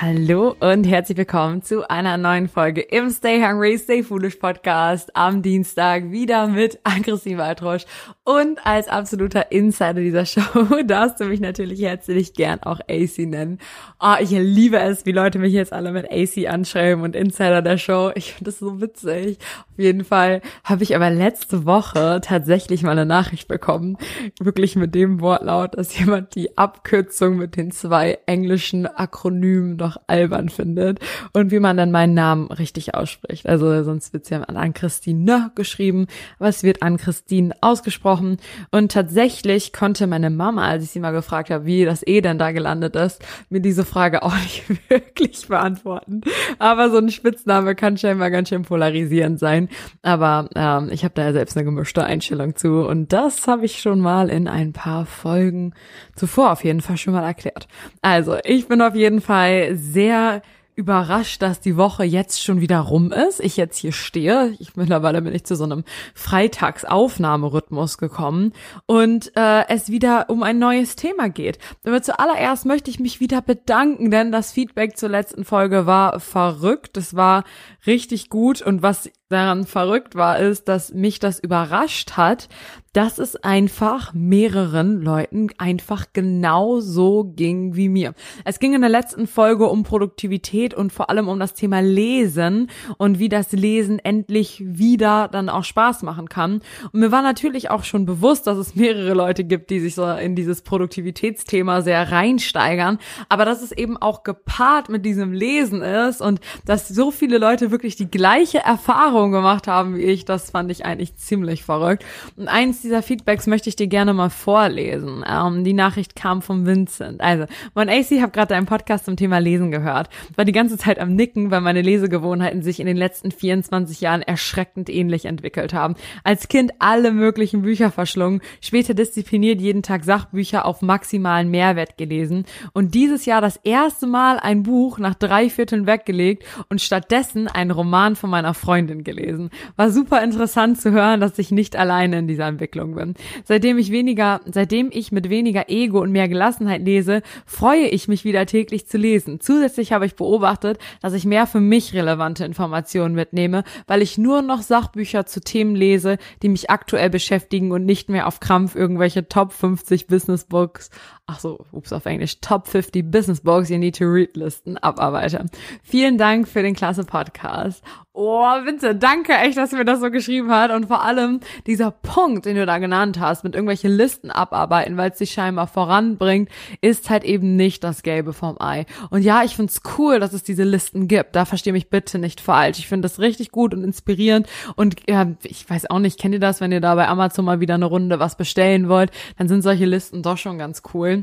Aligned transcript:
Hallo 0.00 0.56
und 0.58 0.82
herzlich 0.88 1.16
willkommen 1.16 1.62
zu 1.62 1.88
einer 1.88 2.16
neuen 2.16 2.48
Folge 2.48 2.80
im 2.80 3.10
Stay 3.10 3.40
Hungry, 3.40 3.78
Stay 3.78 4.02
Foolish 4.02 4.34
Podcast 4.34 5.14
am 5.14 5.40
Dienstag 5.40 6.10
wieder 6.10 6.48
mit 6.48 6.80
Ann-Christine 6.82 7.38
Waldrosch 7.38 7.84
und 8.24 8.58
als 8.66 8.88
absoluter 8.88 9.52
Insider 9.52 10.00
dieser 10.00 10.26
Show 10.26 10.42
darfst 10.84 11.20
du 11.20 11.26
mich 11.26 11.38
natürlich 11.38 11.80
herzlich 11.80 12.34
gern 12.34 12.60
auch 12.64 12.80
AC 12.80 13.18
nennen. 13.18 13.60
Oh, 14.00 14.16
ich 14.18 14.30
liebe 14.30 14.80
es, 14.80 15.06
wie 15.06 15.12
Leute 15.12 15.38
mich 15.38 15.52
jetzt 15.52 15.72
alle 15.72 15.92
mit 15.92 16.10
AC 16.10 16.52
anschreiben 16.52 17.04
und 17.04 17.14
Insider 17.14 17.62
der 17.62 17.78
Show. 17.78 18.10
Ich 18.16 18.32
finde 18.32 18.50
das 18.50 18.58
so 18.58 18.80
witzig. 18.80 19.38
Auf 19.70 19.78
jeden 19.78 20.04
Fall 20.04 20.42
habe 20.64 20.82
ich 20.82 20.96
aber 20.96 21.10
letzte 21.10 21.66
Woche 21.66 22.20
tatsächlich 22.20 22.82
mal 22.82 22.90
eine 22.90 23.06
Nachricht 23.06 23.46
bekommen, 23.46 23.96
wirklich 24.40 24.74
mit 24.74 24.92
dem 24.96 25.20
Wortlaut, 25.20 25.78
dass 25.78 25.96
jemand 25.96 26.34
die 26.34 26.58
Abkürzung 26.58 27.36
mit 27.36 27.56
den 27.56 27.70
zwei 27.70 28.18
englischen 28.26 28.86
Akronymen 28.86 29.78
noch 29.84 29.96
albern 30.06 30.48
findet 30.48 30.98
und 31.32 31.50
wie 31.50 31.60
man 31.60 31.76
dann 31.76 31.90
meinen 31.90 32.14
Namen 32.14 32.50
richtig 32.50 32.94
ausspricht. 32.94 33.46
Also 33.46 33.82
sonst 33.84 34.12
wird's 34.12 34.30
ja 34.30 34.42
an 34.42 34.74
Christine 34.74 35.50
geschrieben, 35.54 36.06
aber 36.38 36.48
es 36.48 36.62
wird 36.62 36.82
an 36.82 36.96
Christine 36.96 37.54
ausgesprochen 37.60 38.38
und 38.70 38.92
tatsächlich 38.92 39.72
konnte 39.72 40.06
meine 40.06 40.30
Mama, 40.30 40.66
als 40.66 40.84
ich 40.84 40.90
sie 40.90 41.00
mal 41.00 41.12
gefragt 41.12 41.50
habe, 41.50 41.66
wie 41.66 41.84
das 41.84 42.06
E 42.06 42.20
denn 42.20 42.38
da 42.38 42.52
gelandet 42.52 42.96
ist, 42.96 43.22
mir 43.50 43.60
diese 43.60 43.84
Frage 43.84 44.22
auch 44.22 44.34
nicht 44.42 44.64
wirklich 44.88 45.48
beantworten. 45.48 46.22
Aber 46.58 46.90
so 46.90 46.98
ein 46.98 47.10
Spitzname 47.10 47.74
kann 47.74 47.98
scheinbar 47.98 48.30
ganz 48.30 48.48
schön 48.48 48.62
polarisierend 48.62 49.38
sein. 49.38 49.68
Aber 50.02 50.48
ähm, 50.54 50.88
ich 50.90 51.04
habe 51.04 51.14
da 51.14 51.24
ja 51.24 51.32
selbst 51.32 51.56
eine 51.56 51.64
gemischte 51.64 52.04
Einstellung 52.04 52.56
zu 52.56 52.86
und 52.86 53.12
das 53.12 53.46
habe 53.46 53.64
ich 53.64 53.80
schon 53.80 54.00
mal 54.00 54.30
in 54.30 54.48
ein 54.48 54.72
paar 54.72 55.06
Folgen 55.06 55.74
zuvor 56.16 56.52
auf 56.52 56.64
jeden 56.64 56.80
Fall 56.80 56.96
schon 56.96 57.12
mal 57.12 57.24
erklärt. 57.24 57.68
Also 58.00 58.36
ich 58.44 58.68
bin 58.68 58.80
auf 58.80 58.94
jeden 58.94 59.20
Fall 59.20 59.73
sehr 59.76 60.42
überrascht, 60.76 61.40
dass 61.40 61.60
die 61.60 61.76
Woche 61.76 62.04
jetzt 62.04 62.42
schon 62.42 62.60
wieder 62.60 62.80
rum 62.80 63.12
ist. 63.12 63.40
Ich 63.40 63.56
jetzt 63.56 63.78
hier 63.78 63.92
stehe. 63.92 64.54
Ich 64.58 64.74
mittlerweile 64.76 65.22
bin 65.22 65.34
ich 65.34 65.44
zu 65.44 65.54
so 65.54 65.64
einem 65.64 65.84
Freitagsaufnahmerhythmus 66.14 67.98
gekommen 67.98 68.52
und 68.86 69.32
äh, 69.36 69.68
es 69.68 69.90
wieder 69.90 70.30
um 70.30 70.42
ein 70.42 70.58
neues 70.58 70.96
Thema 70.96 71.28
geht. 71.28 71.58
Aber 71.86 72.02
zuallererst 72.02 72.66
möchte 72.66 72.90
ich 72.90 72.98
mich 72.98 73.20
wieder 73.20 73.40
bedanken, 73.40 74.10
denn 74.10 74.32
das 74.32 74.52
Feedback 74.52 74.96
zur 74.96 75.10
letzten 75.10 75.44
Folge 75.44 75.86
war 75.86 76.18
verrückt. 76.18 76.96
Es 76.96 77.14
war 77.14 77.44
richtig 77.86 78.28
gut 78.28 78.60
und 78.60 78.82
was 78.82 79.10
daran 79.28 79.64
verrückt 79.64 80.14
war, 80.14 80.38
ist, 80.38 80.68
dass 80.68 80.92
mich 80.92 81.18
das 81.18 81.38
überrascht 81.38 82.12
hat, 82.12 82.48
dass 82.92 83.18
es 83.18 83.34
einfach 83.34 84.14
mehreren 84.14 85.02
Leuten 85.02 85.48
einfach 85.58 86.06
genau 86.12 86.78
so 86.78 87.24
ging 87.24 87.74
wie 87.74 87.88
mir. 87.88 88.14
Es 88.44 88.60
ging 88.60 88.72
in 88.72 88.82
der 88.82 88.90
letzten 88.90 89.26
Folge 89.26 89.66
um 89.66 89.82
Produktivität 89.82 90.74
und 90.74 90.92
vor 90.92 91.10
allem 91.10 91.26
um 91.26 91.40
das 91.40 91.54
Thema 91.54 91.80
Lesen 91.80 92.70
und 92.96 93.18
wie 93.18 93.28
das 93.28 93.50
Lesen 93.50 93.98
endlich 93.98 94.62
wieder 94.64 95.26
dann 95.26 95.48
auch 95.48 95.64
Spaß 95.64 96.02
machen 96.02 96.28
kann. 96.28 96.60
Und 96.92 97.00
mir 97.00 97.10
war 97.10 97.22
natürlich 97.22 97.68
auch 97.68 97.82
schon 97.82 98.06
bewusst, 98.06 98.46
dass 98.46 98.58
es 98.58 98.76
mehrere 98.76 99.14
Leute 99.14 99.42
gibt, 99.42 99.70
die 99.70 99.80
sich 99.80 99.96
so 99.96 100.08
in 100.08 100.36
dieses 100.36 100.62
Produktivitätsthema 100.62 101.80
sehr 101.80 102.12
reinsteigern, 102.12 102.98
aber 103.28 103.44
dass 103.44 103.62
es 103.62 103.72
eben 103.72 103.96
auch 103.96 104.22
gepaart 104.22 104.88
mit 104.88 105.04
diesem 105.04 105.32
Lesen 105.32 105.82
ist 105.82 106.20
und 106.20 106.40
dass 106.64 106.86
so 106.86 107.10
viele 107.10 107.38
Leute 107.38 107.72
wirklich 107.72 107.96
die 107.96 108.10
gleiche 108.10 108.58
Erfahrung 108.58 109.13
gemacht 109.14 109.66
haben 109.68 109.96
wie 109.96 110.02
ich, 110.02 110.24
das 110.24 110.50
fand 110.50 110.70
ich 110.70 110.84
eigentlich 110.84 111.16
ziemlich 111.16 111.62
verrückt. 111.62 112.04
Und 112.36 112.48
eins 112.48 112.82
dieser 112.82 113.02
Feedbacks 113.02 113.46
möchte 113.46 113.68
ich 113.68 113.76
dir 113.76 113.86
gerne 113.86 114.12
mal 114.12 114.30
vorlesen. 114.30 115.24
Ähm, 115.28 115.64
die 115.64 115.72
Nachricht 115.72 116.16
kam 116.16 116.42
von 116.42 116.66
Vincent. 116.66 117.20
Also, 117.20 117.46
mein 117.74 117.88
AC, 117.88 118.20
habe 118.20 118.32
gerade 118.32 118.54
einen 118.54 118.66
Podcast 118.66 119.04
zum 119.04 119.16
Thema 119.16 119.38
Lesen 119.38 119.70
gehört. 119.70 120.08
War 120.36 120.44
die 120.44 120.52
ganze 120.52 120.76
Zeit 120.76 120.98
am 120.98 121.14
Nicken, 121.14 121.50
weil 121.50 121.60
meine 121.60 121.82
Lesegewohnheiten 121.82 122.62
sich 122.62 122.80
in 122.80 122.86
den 122.86 122.96
letzten 122.96 123.30
24 123.30 124.00
Jahren 124.00 124.22
erschreckend 124.22 124.90
ähnlich 124.90 125.26
entwickelt 125.26 125.72
haben. 125.72 125.94
Als 126.24 126.48
Kind 126.48 126.72
alle 126.78 127.12
möglichen 127.12 127.62
Bücher 127.62 127.90
verschlungen, 127.90 128.40
später 128.60 128.94
diszipliniert 128.94 129.60
jeden 129.60 129.82
Tag 129.82 130.04
Sachbücher 130.04 130.66
auf 130.66 130.82
maximalen 130.82 131.50
Mehrwert 131.50 131.96
gelesen 131.96 132.44
und 132.72 132.94
dieses 132.94 133.26
Jahr 133.26 133.40
das 133.40 133.56
erste 133.62 134.06
Mal 134.06 134.38
ein 134.38 134.62
Buch 134.62 134.98
nach 134.98 135.14
drei 135.14 135.48
Vierteln 135.50 135.86
weggelegt 135.86 136.44
und 136.68 136.80
stattdessen 136.80 137.48
einen 137.48 137.70
Roman 137.70 138.16
von 138.16 138.30
meiner 138.30 138.54
Freundin 138.54 139.03
gelesen. 139.04 139.50
War 139.76 139.90
super 139.90 140.22
interessant 140.22 140.80
zu 140.80 140.92
hören, 140.92 141.20
dass 141.20 141.38
ich 141.38 141.50
nicht 141.50 141.76
alleine 141.76 142.18
in 142.18 142.26
dieser 142.26 142.46
Entwicklung 142.46 142.94
bin. 142.94 143.14
Seitdem 143.44 143.78
ich 143.78 143.90
weniger, 143.90 144.40
seitdem 144.46 144.90
ich 144.92 145.12
mit 145.12 145.30
weniger 145.30 145.68
Ego 145.68 146.00
und 146.00 146.12
mehr 146.12 146.28
Gelassenheit 146.28 146.82
lese, 146.84 147.22
freue 147.46 147.86
ich 147.86 148.08
mich 148.08 148.24
wieder 148.24 148.46
täglich 148.46 148.86
zu 148.86 148.98
lesen. 148.98 149.40
Zusätzlich 149.40 149.92
habe 149.92 150.06
ich 150.06 150.16
beobachtet, 150.16 150.78
dass 151.00 151.12
ich 151.12 151.24
mehr 151.24 151.46
für 151.46 151.60
mich 151.60 151.94
relevante 151.94 152.44
Informationen 152.44 153.14
mitnehme, 153.14 153.64
weil 153.86 154.02
ich 154.02 154.18
nur 154.18 154.42
noch 154.42 154.62
Sachbücher 154.62 155.26
zu 155.26 155.40
Themen 155.40 155.76
lese, 155.76 156.18
die 156.42 156.48
mich 156.48 156.70
aktuell 156.70 157.10
beschäftigen 157.10 157.72
und 157.72 157.84
nicht 157.84 158.08
mehr 158.08 158.26
auf 158.26 158.40
Krampf 158.40 158.74
irgendwelche 158.74 159.28
Top 159.28 159.52
50 159.52 160.06
Business 160.06 160.44
Books 160.44 160.90
ach 161.26 161.40
so, 161.40 161.64
ups, 161.72 161.92
auf 161.92 162.04
Englisch, 162.04 162.40
Top 162.40 162.68
50 162.68 163.10
Business 163.10 163.40
Books 163.40 163.70
You 163.70 163.78
Need 163.78 163.96
to 163.98 164.04
Read 164.04 164.36
Listen 164.36 164.76
abarbeite. 164.76 165.46
Vielen 165.82 166.18
Dank 166.18 166.46
für 166.46 166.62
den 166.62 166.74
klasse 166.74 167.04
Podcast. 167.04 167.82
Oh, 168.12 168.44
Vincent, 168.64 169.02
danke 169.02 169.32
echt, 169.32 169.56
dass 169.56 169.70
du 169.70 169.76
mir 169.76 169.84
das 169.84 170.00
so 170.00 170.10
geschrieben 170.10 170.50
hat 170.50 170.70
und 170.70 170.86
vor 170.86 171.02
allem 171.02 171.40
dieser 171.66 171.90
Punkt, 171.90 172.44
den 172.46 172.56
du 172.56 172.64
da 172.64 172.78
genannt 172.78 173.18
hast, 173.18 173.42
mit 173.42 173.54
irgendwelche 173.54 173.88
Listen 173.88 174.30
abarbeiten, 174.30 174.96
weil 174.96 175.10
es 175.10 175.18
dich 175.18 175.32
scheinbar 175.32 175.66
voranbringt, 175.66 176.48
ist 176.80 177.10
halt 177.10 177.24
eben 177.24 177.56
nicht 177.56 177.82
das 177.82 178.02
Gelbe 178.02 178.32
vom 178.32 178.60
Ei. 178.60 178.86
Und 179.10 179.22
ja, 179.22 179.42
ich 179.42 179.56
find's 179.56 179.80
cool, 179.98 180.20
dass 180.20 180.32
es 180.32 180.44
diese 180.44 180.62
Listen 180.62 181.08
gibt. 181.08 181.34
Da 181.34 181.44
verstehe 181.44 181.72
mich 181.72 181.90
bitte 181.90 182.18
nicht 182.18 182.40
falsch. 182.40 182.78
Ich 182.78 182.86
finde 182.86 183.08
das 183.08 183.18
richtig 183.18 183.50
gut 183.50 183.74
und 183.74 183.82
inspirierend 183.82 184.46
und 184.76 184.96
ja, 185.08 185.26
ich 185.42 185.68
weiß 185.68 185.90
auch 185.90 185.98
nicht, 185.98 186.20
kennt 186.20 186.34
ihr 186.34 186.40
das, 186.40 186.60
wenn 186.60 186.70
ihr 186.70 186.80
da 186.80 186.94
bei 186.94 187.08
Amazon 187.08 187.44
mal 187.44 187.60
wieder 187.60 187.74
eine 187.74 187.86
Runde 187.86 188.20
was 188.20 188.36
bestellen 188.36 188.88
wollt, 188.88 189.10
dann 189.38 189.48
sind 189.48 189.62
solche 189.62 189.86
Listen 189.86 190.22
doch 190.22 190.38
schon 190.38 190.58
ganz 190.58 190.82
cool. 190.92 191.13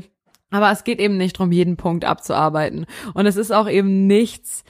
Aber 0.52 0.70
es 0.70 0.84
geht 0.84 1.00
eben 1.00 1.16
nicht 1.16 1.38
darum, 1.38 1.50
jeden 1.50 1.76
Punkt 1.76 2.04
abzuarbeiten. 2.04 2.86
Und 3.14 3.26
es 3.26 3.36
ist 3.36 3.52
auch 3.52 3.68
eben 3.68 4.06
nichts, 4.06 4.64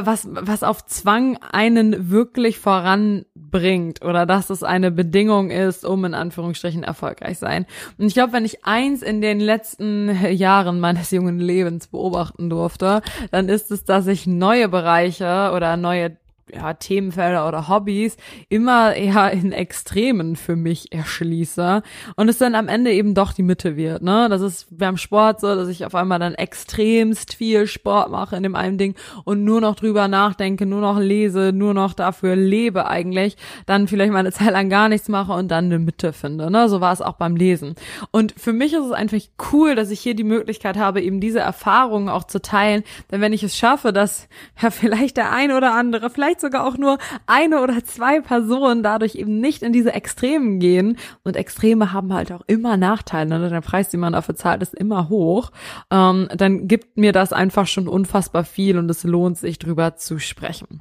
was, 0.00 0.28
was 0.30 0.62
auf 0.62 0.84
Zwang 0.86 1.36
einen 1.50 2.10
wirklich 2.10 2.58
voranbringt 2.58 4.04
oder 4.04 4.24
dass 4.24 4.50
es 4.50 4.62
eine 4.62 4.90
Bedingung 4.90 5.50
ist, 5.50 5.84
um 5.84 6.04
in 6.04 6.14
Anführungsstrichen 6.14 6.84
erfolgreich 6.84 7.38
sein. 7.38 7.66
Und 7.98 8.06
ich 8.06 8.14
glaube, 8.14 8.32
wenn 8.32 8.44
ich 8.44 8.64
eins 8.64 9.02
in 9.02 9.20
den 9.20 9.40
letzten 9.40 10.14
Jahren 10.30 10.78
meines 10.78 11.10
jungen 11.10 11.38
Lebens 11.38 11.88
beobachten 11.88 12.50
durfte, 12.50 13.02
dann 13.32 13.48
ist 13.48 13.70
es, 13.70 13.84
dass 13.84 14.06
ich 14.06 14.26
neue 14.26 14.68
Bereiche 14.68 15.50
oder 15.54 15.76
neue 15.76 16.16
ja, 16.52 16.74
Themenfelder 16.74 17.48
oder 17.48 17.68
Hobbys 17.68 18.16
immer 18.48 18.94
eher 18.94 19.30
in 19.32 19.52
Extremen 19.52 20.36
für 20.36 20.56
mich 20.56 20.92
erschließe 20.92 21.82
und 22.16 22.28
es 22.28 22.38
dann 22.38 22.54
am 22.54 22.68
Ende 22.68 22.92
eben 22.92 23.14
doch 23.14 23.32
die 23.32 23.42
Mitte 23.42 23.76
wird, 23.76 24.02
ne? 24.02 24.28
Das 24.28 24.40
ist 24.40 24.66
beim 24.70 24.96
Sport 24.96 25.40
so, 25.40 25.54
dass 25.54 25.68
ich 25.68 25.84
auf 25.84 25.94
einmal 25.94 26.18
dann 26.18 26.34
extremst 26.34 27.34
viel 27.34 27.66
Sport 27.66 28.10
mache 28.10 28.36
in 28.36 28.42
dem 28.42 28.56
einen 28.56 28.78
Ding 28.78 28.94
und 29.24 29.44
nur 29.44 29.60
noch 29.60 29.74
drüber 29.74 30.08
nachdenke, 30.08 30.66
nur 30.66 30.80
noch 30.80 30.98
lese, 30.98 31.52
nur 31.52 31.74
noch 31.74 31.94
dafür 31.94 32.36
lebe 32.36 32.86
eigentlich, 32.86 33.36
dann 33.66 33.88
vielleicht 33.88 34.12
mal 34.12 34.18
eine 34.18 34.32
Zeit 34.32 34.52
lang 34.52 34.68
gar 34.68 34.88
nichts 34.88 35.08
mache 35.08 35.32
und 35.32 35.48
dann 35.48 35.66
eine 35.66 35.78
Mitte 35.78 36.12
finde, 36.12 36.50
ne? 36.50 36.68
So 36.68 36.80
war 36.80 36.92
es 36.92 37.00
auch 37.00 37.14
beim 37.14 37.36
Lesen. 37.36 37.74
Und 38.10 38.34
für 38.36 38.52
mich 38.52 38.72
ist 38.72 38.84
es 38.84 38.92
einfach 38.92 39.14
cool, 39.52 39.74
dass 39.74 39.90
ich 39.90 40.00
hier 40.00 40.14
die 40.14 40.24
Möglichkeit 40.24 40.76
habe, 40.76 41.00
eben 41.00 41.20
diese 41.20 41.40
Erfahrungen 41.40 42.08
auch 42.08 42.24
zu 42.24 42.42
teilen, 42.42 42.82
denn 43.10 43.20
wenn 43.20 43.32
ich 43.32 43.42
es 43.42 43.56
schaffe, 43.56 43.92
dass 43.92 44.28
ja 44.60 44.70
vielleicht 44.70 45.16
der 45.16 45.32
ein 45.32 45.52
oder 45.52 45.74
andere, 45.74 46.10
vielleicht 46.10 46.33
vielleicht 46.34 46.40
sogar 46.40 46.66
auch 46.66 46.76
nur 46.76 46.98
eine 47.26 47.62
oder 47.62 47.84
zwei 47.84 48.20
Personen 48.20 48.82
dadurch 48.82 49.14
eben 49.14 49.40
nicht 49.40 49.62
in 49.62 49.72
diese 49.72 49.92
Extremen 49.92 50.58
gehen. 50.58 50.98
Und 51.22 51.36
Extreme 51.36 51.92
haben 51.92 52.12
halt 52.12 52.32
auch 52.32 52.42
immer 52.46 52.76
Nachteile. 52.76 53.38
Ne? 53.38 53.48
Der 53.48 53.60
Preis, 53.60 53.88
den 53.88 54.00
man 54.00 54.12
dafür 54.12 54.34
zahlt, 54.34 54.62
ist 54.62 54.74
immer 54.74 55.08
hoch. 55.08 55.50
Ähm, 55.90 56.28
dann 56.34 56.68
gibt 56.68 56.96
mir 56.96 57.12
das 57.12 57.32
einfach 57.32 57.66
schon 57.66 57.88
unfassbar 57.88 58.44
viel 58.44 58.78
und 58.78 58.90
es 58.90 59.04
lohnt 59.04 59.38
sich 59.38 59.58
drüber 59.58 59.96
zu 59.96 60.18
sprechen. 60.18 60.80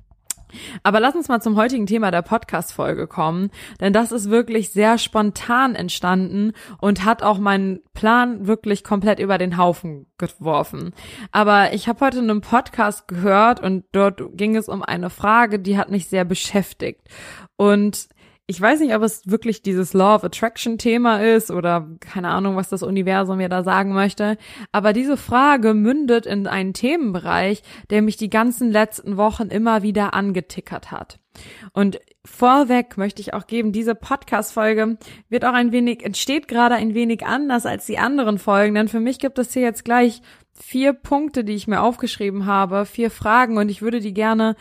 Aber 0.84 1.00
lass 1.00 1.16
uns 1.16 1.28
mal 1.28 1.42
zum 1.42 1.56
heutigen 1.56 1.86
Thema 1.86 2.12
der 2.12 2.22
Podcast-Folge 2.22 3.08
kommen, 3.08 3.50
denn 3.80 3.94
das 3.94 4.12
ist 4.12 4.30
wirklich 4.30 4.72
sehr 4.72 4.98
spontan 4.98 5.76
entstanden 5.76 6.54
und 6.80 7.06
hat 7.06 7.24
auch 7.24 7.40
meinen 7.40 7.80
Plan 7.94 8.48
wirklich 8.48 8.84
komplett 8.84 9.20
über 9.20 9.38
den 9.38 9.58
Haufen 9.58 10.08
geworfen. 10.18 10.94
Aber 11.32 11.74
ich 11.74 11.88
habe 11.88 12.06
heute 12.06 12.20
einen 12.20 12.42
Podcast 12.42 13.08
gehört 13.08 13.60
und 13.60 13.86
dort 13.92 14.22
ging 14.34 14.56
es 14.56 14.70
um 14.70 14.84
eine 14.84 15.10
Frage, 15.10 15.60
die 15.60 15.78
hat 15.78 15.90
mich 15.90 16.08
sehr 16.08 16.26
beschäftigt. 16.26 17.02
Und 17.56 18.08
ich 18.46 18.60
weiß 18.60 18.82
nicht, 18.82 18.94
ob 18.94 19.02
es 19.04 19.26
wirklich 19.26 19.62
dieses 19.62 19.94
Law 19.94 20.16
of 20.16 20.24
Attraction 20.26 20.78
Thema 20.78 21.24
ist 21.24 21.50
oder 21.50 21.88
keine 22.02 22.28
Ahnung, 22.28 22.58
was 22.58 22.68
das 22.68 22.84
Universum 22.84 23.38
mir 23.38 23.48
da 23.48 23.64
sagen 23.64 23.94
möchte. 23.94 24.38
Aber 24.74 24.92
diese 24.92 25.16
Frage 25.16 25.74
mündet 25.74 26.26
in 26.26 26.46
einen 26.48 26.74
Themenbereich, 26.74 27.64
der 27.90 28.02
mich 28.02 28.18
die 28.18 28.30
ganzen 28.30 28.70
letzten 28.70 29.16
Wochen 29.16 29.48
immer 29.48 29.82
wieder 29.82 30.14
angetickert 30.14 30.92
hat. 30.92 31.20
Und 31.72 32.02
vorweg 32.26 32.98
möchte 32.98 33.22
ich 33.22 33.34
auch 33.34 33.48
geben, 33.48 33.72
diese 33.72 33.96
Podcast-Folge 33.96 34.98
wird 35.30 35.46
auch 35.46 35.54
ein 35.54 35.72
wenig, 35.72 36.04
entsteht 36.04 36.48
gerade 36.50 36.76
ein 36.76 36.94
wenig 36.94 37.26
anders 37.26 37.66
als 37.66 37.86
die 37.86 37.98
anderen 37.98 38.38
Folgen, 38.40 38.76
denn 38.76 38.88
für 38.90 39.00
mich 39.00 39.20
gibt 39.20 39.40
es 39.40 39.54
hier 39.54 39.64
jetzt 39.64 39.86
gleich 39.86 40.22
vier 40.54 40.94
Punkte, 40.94 41.44
die 41.44 41.56
ich 41.56 41.68
mir 41.68 41.82
aufgeschrieben 41.82 42.46
habe, 42.46 42.86
vier 42.86 43.10
Fragen 43.10 43.58
und 43.58 43.70
ich 43.70 43.82
würde 43.82 44.00
die 44.00 44.14
gerne 44.14 44.56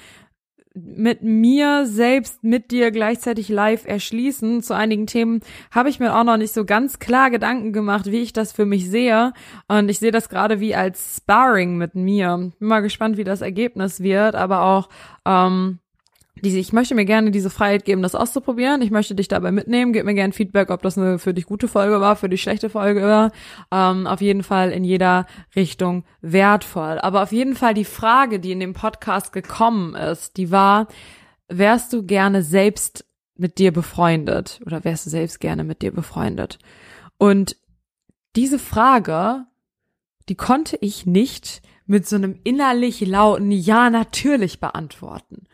mit 0.75 1.23
mir 1.23 1.87
selbst, 1.87 2.43
mit 2.43 2.71
dir 2.71 2.91
gleichzeitig 2.91 3.49
live 3.49 3.87
erschließen. 3.87 4.63
Zu 4.63 4.75
einigen 4.75 5.07
Themen 5.07 5.41
habe 5.71 5.89
ich 5.89 6.01
mir 6.01 6.17
auch 6.17 6.25
noch 6.25 6.37
nicht 6.37 6.55
so 6.55 6.65
ganz 6.65 6.99
klar 6.99 7.31
Gedanken 7.31 7.73
gemacht, 7.73 8.07
wie 8.07 8.23
ich 8.23 8.33
das 8.33 8.53
für 8.53 8.67
mich 8.67 8.89
sehe. 8.89 9.33
Und 9.69 9.91
ich 9.91 9.99
sehe 9.99 10.13
das 10.13 10.29
gerade 10.29 10.61
wie 10.61 10.75
als 10.75 11.17
Sparring 11.19 11.77
mit 11.77 11.95
mir. 11.95 12.53
Bin 12.59 12.69
mal 12.69 12.81
gespannt, 12.81 13.17
wie 13.17 13.25
das 13.25 13.43
Ergebnis 13.43 14.01
wird, 14.01 14.35
aber 14.35 14.63
auch 14.63 14.89
ähm, 15.27 15.79
diese, 16.35 16.59
ich 16.59 16.73
möchte 16.73 16.95
mir 16.95 17.05
gerne 17.05 17.31
diese 17.31 17.51
Freiheit 17.51 17.85
geben, 17.85 18.03
das 18.03 18.15
auszuprobieren. 18.15 18.81
Ich 18.83 18.91
möchte 18.91 19.15
dich 19.15 19.29
dabei 19.29 19.53
mitnehmen. 19.53 19.93
Gib 19.93 20.05
mir 20.05 20.15
gerne 20.15 20.33
Feedback, 20.33 20.71
ob 20.71 20.83
das 20.83 20.97
eine 20.97 21.19
für 21.19 21.35
dich 21.35 21.45
gute 21.47 21.69
Folge 21.69 22.01
war, 22.01 22.17
für 22.17 22.29
dich 22.29 22.43
schlechte 22.43 22.71
Folge 22.71 23.03
war. 23.03 23.33
Ähm, 23.71 24.07
auf 24.07 24.21
jeden 24.21 24.43
Fall 24.43 24.71
in 24.71 24.83
jeder 24.83 25.27
Richtung 25.55 26.05
wertvoll. 26.21 26.99
Aber 26.99 27.23
auf 27.23 27.33
jeden 27.33 27.55
Fall 27.55 27.75
die 27.75 27.85
Frage, 27.85 28.41
die 28.41 28.53
in 28.53 28.61
dem 28.61 28.73
Podcast 28.73 29.33
gekommen 29.33 29.95
ist, 29.95 30.37
die 30.39 30.51
war, 30.51 30.89
wärst 31.49 31.93
du 31.93 32.05
gerne 32.05 32.43
selbst 32.43 33.05
mit 33.37 33.59
dir 33.59 33.73
befreundet 33.73 34.61
oder 34.65 34.85
wärst 34.85 35.07
du 35.07 35.11
selbst 35.11 35.39
gerne 35.39 35.65
mit 35.65 35.83
dir 35.83 35.93
befreundet? 35.93 36.59
Und 37.19 37.57
diese 38.37 38.59
Frage, 38.59 39.45
die 40.29 40.35
konnte 40.35 40.79
ich 40.81 41.05
nicht 41.05 41.61
mit 41.85 42.09
so 42.09 42.17
einem 42.17 42.39
innerlich 42.45 43.01
lauten 43.01 43.51
Ja 43.51 43.91
natürlich 43.91 44.61
beantworten. 44.61 45.47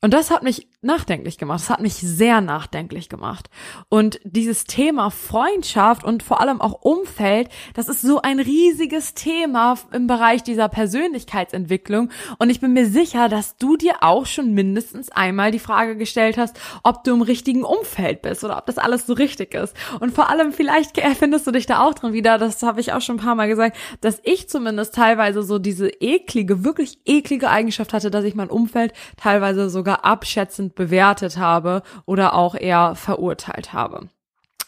Und 0.00 0.14
das 0.14 0.30
hat 0.30 0.42
mich 0.42 0.68
nachdenklich 0.80 1.38
gemacht. 1.38 1.60
Das 1.60 1.70
hat 1.70 1.80
mich 1.80 1.94
sehr 1.94 2.40
nachdenklich 2.40 3.08
gemacht. 3.08 3.50
Und 3.88 4.20
dieses 4.22 4.64
Thema 4.64 5.10
Freundschaft 5.10 6.04
und 6.04 6.22
vor 6.22 6.40
allem 6.40 6.60
auch 6.60 6.82
Umfeld, 6.82 7.48
das 7.74 7.88
ist 7.88 8.00
so 8.00 8.22
ein 8.22 8.38
riesiges 8.38 9.14
Thema 9.14 9.76
im 9.92 10.06
Bereich 10.06 10.44
dieser 10.44 10.68
Persönlichkeitsentwicklung. 10.68 12.10
Und 12.38 12.50
ich 12.50 12.60
bin 12.60 12.74
mir 12.74 12.86
sicher, 12.86 13.28
dass 13.28 13.56
du 13.56 13.76
dir 13.76 14.02
auch 14.02 14.26
schon 14.26 14.54
mindestens 14.54 15.10
einmal 15.10 15.50
die 15.50 15.58
Frage 15.58 15.96
gestellt 15.96 16.38
hast, 16.38 16.58
ob 16.84 17.02
du 17.02 17.12
im 17.12 17.22
richtigen 17.22 17.64
Umfeld 17.64 18.22
bist 18.22 18.44
oder 18.44 18.56
ob 18.56 18.66
das 18.66 18.78
alles 18.78 19.04
so 19.04 19.14
richtig 19.14 19.54
ist. 19.54 19.74
Und 19.98 20.14
vor 20.14 20.30
allem 20.30 20.52
vielleicht 20.52 21.00
findest 21.18 21.44
du 21.48 21.50
dich 21.50 21.66
da 21.66 21.82
auch 21.82 21.94
drin 21.94 22.12
wieder. 22.12 22.38
Das 22.38 22.62
habe 22.62 22.80
ich 22.80 22.92
auch 22.92 23.00
schon 23.00 23.16
ein 23.16 23.24
paar 23.24 23.34
Mal 23.34 23.48
gesagt, 23.48 23.76
dass 24.00 24.20
ich 24.22 24.48
zumindest 24.48 24.94
teilweise 24.94 25.42
so 25.42 25.58
diese 25.58 25.88
eklige, 25.88 26.62
wirklich 26.62 27.00
eklige 27.04 27.50
Eigenschaft 27.50 27.92
hatte, 27.92 28.12
dass 28.12 28.24
ich 28.24 28.36
mein 28.36 28.50
Umfeld 28.50 28.92
teilweise 29.16 29.70
sogar 29.70 30.04
abschätzend 30.04 30.67
abwertend 30.68 30.74
bewertet 30.74 31.36
habe 31.36 31.82
oder 32.06 32.34
auch 32.34 32.54
eher 32.54 32.94
verurteilt 32.94 33.72
habe. 33.72 34.08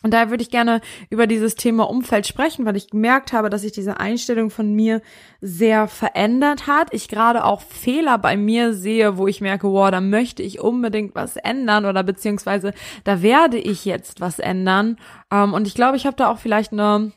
Und 0.03 0.15
daher 0.15 0.31
würde 0.31 0.43
ich 0.43 0.51
gerne 0.51 0.81
über 1.11 1.27
dieses 1.27 1.57
Thema 1.57 1.87
Umfeld 1.91 2.27
sprechen, 2.27 2.65
weil 2.65 2.75
ich 2.75 2.89
gemerkt 2.89 3.35
habe, 3.35 3.51
dass 3.51 3.61
sich 3.61 3.73
diese 3.73 4.01
Einstellung 4.01 4.49
von 4.49 4.73
mir 4.73 5.03
sehr 5.43 5.89
verändert 5.89 6.67
hat. 6.67 6.89
Ich 6.93 7.09
gerade 7.09 7.45
auch 7.45 7.61
Fehler 7.61 8.17
bei 8.17 8.35
mir 8.39 8.73
sehe, 8.73 9.19
wo 9.19 9.27
ich 9.27 9.43
merke, 9.43 9.71
wow, 9.71 9.91
da 9.91 10.01
möchte 10.01 10.43
ich 10.43 10.59
unbedingt 10.59 11.15
was 11.15 11.37
ändern 11.37 11.85
oder 11.85 12.03
beziehungsweise 12.03 12.73
da 13.05 13.21
werde 13.21 13.59
ich 13.59 13.85
jetzt 13.85 14.23
was 14.23 14.39
ändern. 14.39 14.97
Ähm, 15.31 15.53
und 15.53 15.67
ich 15.67 15.75
glaube, 15.75 15.99
ich 15.99 16.07
habe 16.07 16.17
da 16.17 16.31
auch 16.31 16.39
vielleicht 16.39 16.73
eine 16.73 17.13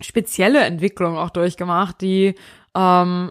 spezielle 0.00 0.60
Entwicklung 0.60 1.16
auch 1.16 1.30
durchgemacht, 1.30 2.00
die 2.00 2.34
ähm, 2.74 3.30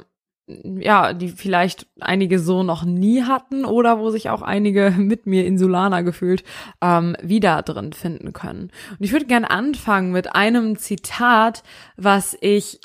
ja, 0.63 1.13
die 1.13 1.29
vielleicht 1.29 1.87
einige 1.99 2.39
so 2.39 2.63
noch 2.63 2.83
nie 2.83 3.23
hatten 3.23 3.65
oder 3.65 3.99
wo 3.99 4.09
sich 4.09 4.29
auch 4.29 4.41
einige 4.41 4.91
mit 4.97 5.25
mir 5.25 5.45
Insulaner 5.45 6.03
gefühlt 6.03 6.43
ähm, 6.81 7.15
wieder 7.21 7.61
drin 7.61 7.93
finden 7.93 8.33
können. 8.33 8.71
Und 8.91 9.05
ich 9.05 9.11
würde 9.11 9.25
gerne 9.25 9.49
anfangen 9.49 10.11
mit 10.11 10.35
einem 10.35 10.77
Zitat, 10.77 11.63
was 11.97 12.37
ich 12.41 12.79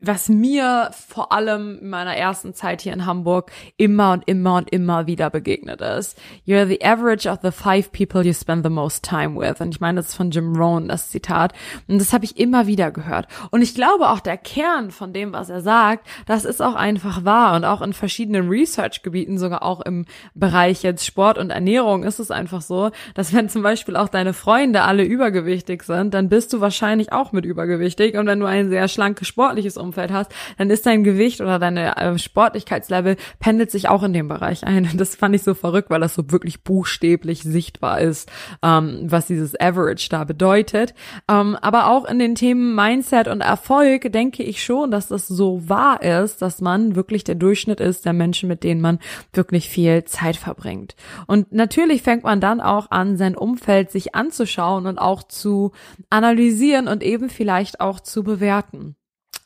was 0.00 0.28
mir 0.28 0.90
vor 0.92 1.32
allem 1.32 1.78
in 1.80 1.90
meiner 1.90 2.16
ersten 2.16 2.54
Zeit 2.54 2.80
hier 2.80 2.92
in 2.92 3.04
Hamburg 3.04 3.50
immer 3.76 4.12
und 4.12 4.26
immer 4.26 4.56
und 4.56 4.70
immer 4.70 5.06
wieder 5.06 5.28
begegnet 5.28 5.82
ist. 5.82 6.18
You're 6.46 6.66
the 6.66 6.82
average 6.82 7.28
of 7.28 7.40
the 7.42 7.50
five 7.50 7.92
people 7.92 8.24
you 8.24 8.32
spend 8.32 8.64
the 8.64 8.70
most 8.70 9.04
time 9.04 9.38
with. 9.38 9.60
Und 9.60 9.74
ich 9.74 9.80
meine, 9.80 9.96
das 9.96 10.08
ist 10.08 10.14
von 10.14 10.30
Jim 10.30 10.56
Rohn, 10.56 10.88
das 10.88 11.10
Zitat. 11.10 11.52
Und 11.86 12.00
das 12.00 12.14
habe 12.14 12.24
ich 12.24 12.38
immer 12.38 12.66
wieder 12.66 12.90
gehört. 12.90 13.28
Und 13.50 13.60
ich 13.60 13.74
glaube 13.74 14.08
auch 14.08 14.20
der 14.20 14.38
Kern 14.38 14.90
von 14.90 15.12
dem, 15.12 15.32
was 15.34 15.50
er 15.50 15.60
sagt, 15.60 16.06
das 16.26 16.46
ist 16.46 16.62
auch 16.62 16.74
einfach 16.74 17.24
wahr. 17.24 17.54
Und 17.54 17.64
auch 17.64 17.82
in 17.82 17.92
verschiedenen 17.92 18.48
Research-Gebieten, 18.48 19.38
sogar 19.38 19.62
auch 19.62 19.82
im 19.82 20.06
Bereich 20.34 20.82
jetzt 20.82 21.04
Sport 21.04 21.36
und 21.36 21.50
Ernährung, 21.50 22.04
ist 22.04 22.20
es 22.20 22.30
einfach 22.30 22.62
so, 22.62 22.90
dass 23.14 23.34
wenn 23.34 23.50
zum 23.50 23.62
Beispiel 23.62 23.96
auch 23.96 24.08
deine 24.08 24.32
Freunde 24.32 24.82
alle 24.82 25.04
übergewichtig 25.04 25.82
sind, 25.82 26.14
dann 26.14 26.30
bist 26.30 26.54
du 26.54 26.60
wahrscheinlich 26.62 27.12
auch 27.12 27.32
mit 27.32 27.44
übergewichtig. 27.44 28.16
Und 28.16 28.26
wenn 28.26 28.40
du 28.40 28.46
ein 28.46 28.70
sehr 28.70 28.88
schlankes 28.88 29.28
sportliches 29.28 29.76
Umfeld 29.76 29.89
hast, 29.96 30.32
dann 30.58 30.70
ist 30.70 30.86
dein 30.86 31.04
Gewicht 31.04 31.40
oder 31.40 31.58
deine 31.58 31.96
äh, 31.96 32.18
Sportlichkeitslevel 32.18 33.16
pendelt 33.38 33.70
sich 33.70 33.88
auch 33.88 34.02
in 34.02 34.12
dem 34.12 34.28
Bereich 34.28 34.64
ein. 34.64 34.88
Das 35.00 35.16
fand 35.16 35.34
ich 35.34 35.42
so 35.42 35.54
verrückt, 35.54 35.88
weil 35.88 36.00
das 36.00 36.14
so 36.14 36.30
wirklich 36.30 36.62
buchstäblich 36.62 37.42
sichtbar 37.42 38.00
ist, 38.00 38.30
ähm, 38.62 39.00
was 39.04 39.26
dieses 39.26 39.58
Average 39.58 40.08
da 40.10 40.24
bedeutet. 40.24 40.94
Ähm, 41.28 41.56
aber 41.60 41.88
auch 41.88 42.04
in 42.04 42.18
den 42.18 42.34
Themen 42.34 42.74
Mindset 42.74 43.26
und 43.28 43.40
Erfolg 43.40 44.12
denke 44.12 44.42
ich 44.42 44.62
schon, 44.62 44.90
dass 44.90 45.08
das 45.08 45.26
so 45.26 45.68
wahr 45.68 46.02
ist, 46.02 46.42
dass 46.42 46.60
man 46.60 46.96
wirklich 46.96 47.24
der 47.24 47.34
Durchschnitt 47.34 47.80
ist 47.80 48.04
der 48.04 48.12
Menschen, 48.12 48.48
mit 48.48 48.62
denen 48.62 48.80
man 48.80 48.98
wirklich 49.32 49.68
viel 49.68 50.04
Zeit 50.04 50.36
verbringt. 50.36 50.96
Und 51.26 51.52
natürlich 51.52 52.02
fängt 52.02 52.24
man 52.24 52.40
dann 52.40 52.60
auch 52.60 52.90
an, 52.90 53.16
sein 53.16 53.36
Umfeld 53.36 53.90
sich 53.90 54.14
anzuschauen 54.14 54.86
und 54.86 54.98
auch 54.98 55.22
zu 55.22 55.72
analysieren 56.10 56.88
und 56.88 57.02
eben 57.02 57.30
vielleicht 57.30 57.80
auch 57.80 58.00
zu 58.00 58.22
bewerten. 58.22 58.96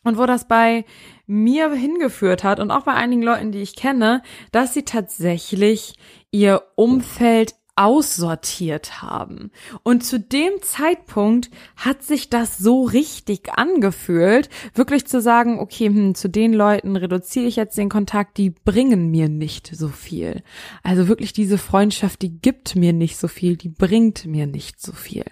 Und 0.05 0.19
wo 0.19 0.27
das 0.27 0.47
bei 0.47 0.85
mir 1.27 1.73
hingeführt 1.73 2.45
hat 2.45 2.61
und 2.61 2.71
auch 2.71 2.83
bei 2.83 2.93
einigen 2.93 3.23
Leuten, 3.23 3.53
die 3.53 3.63
ich 3.63 3.75
kenne, 3.75 4.23
dass 4.53 4.75
sie 4.75 4.85
tatsächlich 4.85 5.95
ihr 6.31 6.63
Umfeld 6.77 7.55
aussortiert 7.77 9.03
haben. 9.03 9.51
Und 9.83 10.05
zu 10.05 10.21
dem 10.21 10.53
Zeitpunkt 10.63 11.51
hat 11.77 12.03
sich 12.03 12.31
das 12.31 12.59
so 12.59 12.85
richtig 12.85 13.53
angefühlt, 13.57 14.49
wirklich 14.75 15.07
zu 15.07 15.21
sagen, 15.21 15.59
okay, 15.59 15.87
hm, 15.87 16.15
zu 16.15 16.29
den 16.29 16.53
Leuten 16.53 16.97
reduziere 16.97 17.47
ich 17.47 17.57
jetzt 17.57 17.77
den 17.77 17.89
Kontakt, 17.89 18.39
die 18.39 18.51
bringen 18.51 19.11
mir 19.11 19.29
nicht 19.29 19.75
so 19.75 19.89
viel. 19.89 20.43
Also 20.83 21.09
wirklich 21.09 21.33
diese 21.33 21.59
Freundschaft, 21.59 22.23
die 22.23 22.39
gibt 22.39 22.77
mir 22.77 22.93
nicht 22.93 23.17
so 23.17 23.27
viel, 23.27 23.57
die 23.57 23.69
bringt 23.69 24.25
mir 24.25 24.47
nicht 24.47 24.81
so 24.81 24.93
viel. 24.93 25.25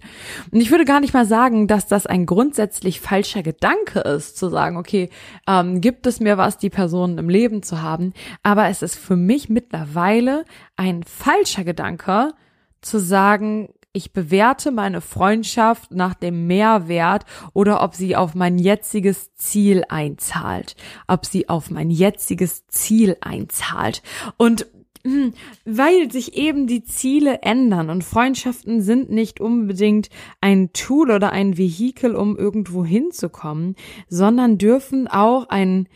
Und 0.51 0.61
ich 0.61 0.71
würde 0.71 0.85
gar 0.85 1.01
nicht 1.01 1.15
mal 1.15 1.27
sagen, 1.27 1.69
dass 1.69 1.87
das 1.87 2.07
ein 2.07 2.27
grundsätzlich 2.27 3.01
falscher 3.01 3.45
Gedanke 3.45 4.01
ist, 4.01 4.37
zu 4.37 4.49
sagen, 4.49 4.77
okay, 4.77 5.11
ähm, 5.47 5.81
gibt 5.81 6.07
es 6.07 6.19
mir 6.19 6.39
was, 6.39 6.59
die 6.59 6.71
Personen 6.71 7.19
im 7.19 7.29
Leben 7.29 7.63
zu 7.63 7.83
haben, 7.83 8.13
aber 8.43 8.69
es 8.69 8.83
ist 8.83 8.97
für 8.97 9.17
mich 9.17 9.49
mittlerweile 9.49 10.45
ein 10.83 11.05
falscher 11.05 11.63
Gedanke, 11.63 12.33
zu 12.81 12.99
sagen, 12.99 13.69
ich 13.93 14.13
bewerte 14.13 14.73
meine 14.73 15.01
Freundschaft 15.01 15.93
nach 15.93 16.15
dem 16.15 16.49
Mehrwert 16.49 17.25
oder 17.53 17.83
ob 17.83 17.95
sie 17.95 18.17
auf 18.17 18.35
mein 18.35 18.59
jetziges 18.59 19.33
Ziel 19.35 19.85
einzahlt. 19.89 20.75
Ob 21.07 21.25
sie 21.25 21.49
auf 21.49 21.71
mein 21.71 21.89
jetziges 21.89 22.67
Ziel 22.67 23.17
einzahlt. 23.21 24.03
Und 24.39 24.67
hm, 25.05 25.35
weil 25.65 26.11
sich 26.11 26.37
eben 26.37 26.67
die 26.67 26.83
Ziele 26.83 27.43
ändern 27.43 27.89
und 27.89 28.03
Freundschaften 28.03 28.83
sind 28.83 29.11
nicht 29.11 29.41
unbedingt 29.41 30.09
ein 30.41 30.73
Tool 30.73 31.13
oder 31.13 31.31
ein 31.31 31.57
Vehikel, 31.57 32.17
um 32.17 32.37
irgendwo 32.37 32.85
hinzukommen, 32.85 33.77
sondern 34.09 34.59
dürfen 34.59 35.07
auch 35.07 35.49
ein 35.49 35.87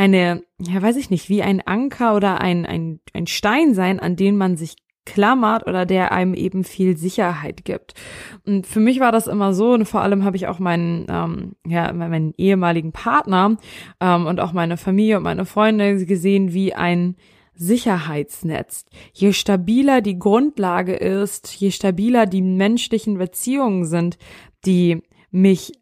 eine, 0.00 0.42
ja, 0.58 0.80
weiß 0.80 0.96
ich 0.96 1.10
nicht, 1.10 1.28
wie 1.28 1.42
ein 1.42 1.60
Anker 1.60 2.16
oder 2.16 2.40
ein, 2.40 2.64
ein, 2.64 3.00
ein 3.12 3.26
Stein 3.26 3.74
sein, 3.74 4.00
an 4.00 4.16
den 4.16 4.38
man 4.38 4.56
sich 4.56 4.76
klammert 5.04 5.66
oder 5.66 5.84
der 5.84 6.12
einem 6.12 6.32
eben 6.32 6.64
viel 6.64 6.96
Sicherheit 6.96 7.66
gibt. 7.66 7.92
Und 8.46 8.66
für 8.66 8.80
mich 8.80 8.98
war 8.98 9.12
das 9.12 9.26
immer 9.26 9.52
so 9.52 9.72
und 9.72 9.84
vor 9.84 10.00
allem 10.00 10.24
habe 10.24 10.38
ich 10.38 10.46
auch 10.46 10.58
meinen, 10.58 11.06
ähm, 11.10 11.52
ja, 11.66 11.92
meinen 11.92 12.32
ehemaligen 12.38 12.92
Partner 12.92 13.58
ähm, 14.00 14.26
und 14.26 14.40
auch 14.40 14.54
meine 14.54 14.78
Familie 14.78 15.18
und 15.18 15.24
meine 15.24 15.44
Freunde 15.44 16.06
gesehen 16.06 16.54
wie 16.54 16.72
ein 16.72 17.16
Sicherheitsnetz. 17.54 18.86
Je 19.12 19.34
stabiler 19.34 20.00
die 20.00 20.18
Grundlage 20.18 20.94
ist, 20.94 21.54
je 21.60 21.70
stabiler 21.70 22.24
die 22.24 22.42
menschlichen 22.42 23.18
Beziehungen 23.18 23.84
sind, 23.84 24.16
die 24.64 25.02
mich 25.30 25.72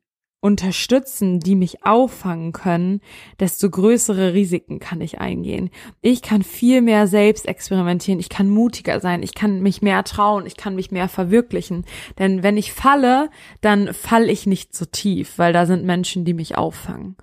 unterstützen, 0.41 1.41
die 1.41 1.57
mich 1.57 1.85
auffangen 1.85 2.53
können, 2.53 3.01
desto 3.41 3.69
größere 3.69 4.35
Risiken 4.35 4.79
kann 4.79 5.01
ich 5.01 5.21
eingehen. 5.21 5.71
Ich 6.01 6.23
kann 6.23 6.43
viel 6.43 6.81
mehr 6.81 7.09
selbst 7.09 7.49
experimentieren, 7.49 8.21
ich 8.21 8.29
kann 8.29 8.49
mutiger 8.49 9.01
sein, 9.01 9.23
ich 9.25 9.35
kann 9.35 9.61
mich 9.61 9.83
mehr 9.83 10.05
trauen, 10.05 10.47
ich 10.47 10.57
kann 10.57 10.77
mich 10.77 10.93
mehr 10.93 11.09
verwirklichen. 11.09 11.85
Denn 12.19 12.45
wenn 12.45 12.57
ich 12.57 12.73
falle, 12.73 13.31
dann 13.61 13.93
falle 13.93 14.31
ich 14.31 14.47
nicht 14.47 14.77
so 14.77 14.85
tief, 14.85 15.39
weil 15.39 15.53
da 15.53 15.67
sind 15.67 15.85
Menschen, 15.85 16.25
die 16.25 16.35
mich 16.35 16.57
auffangen. 16.57 17.17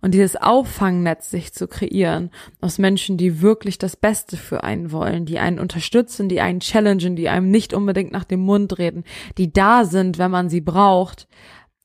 Und 0.00 0.12
dieses 0.12 0.36
Auffangnetz 0.36 1.30
sich 1.30 1.54
zu 1.54 1.66
kreieren 1.66 2.30
aus 2.60 2.78
Menschen, 2.78 3.16
die 3.16 3.40
wirklich 3.40 3.78
das 3.78 3.96
Beste 3.96 4.36
für 4.36 4.62
einen 4.62 4.92
wollen, 4.92 5.24
die 5.24 5.38
einen 5.38 5.58
unterstützen, 5.58 6.28
die 6.28 6.42
einen 6.42 6.60
challengen, 6.60 7.16
die 7.16 7.30
einem 7.30 7.50
nicht 7.50 7.72
unbedingt 7.72 8.12
nach 8.12 8.24
dem 8.24 8.40
Mund 8.40 8.78
reden, 8.78 9.04
die 9.38 9.50
da 9.50 9.86
sind, 9.86 10.18
wenn 10.18 10.30
man 10.30 10.50
sie 10.50 10.60
braucht, 10.60 11.26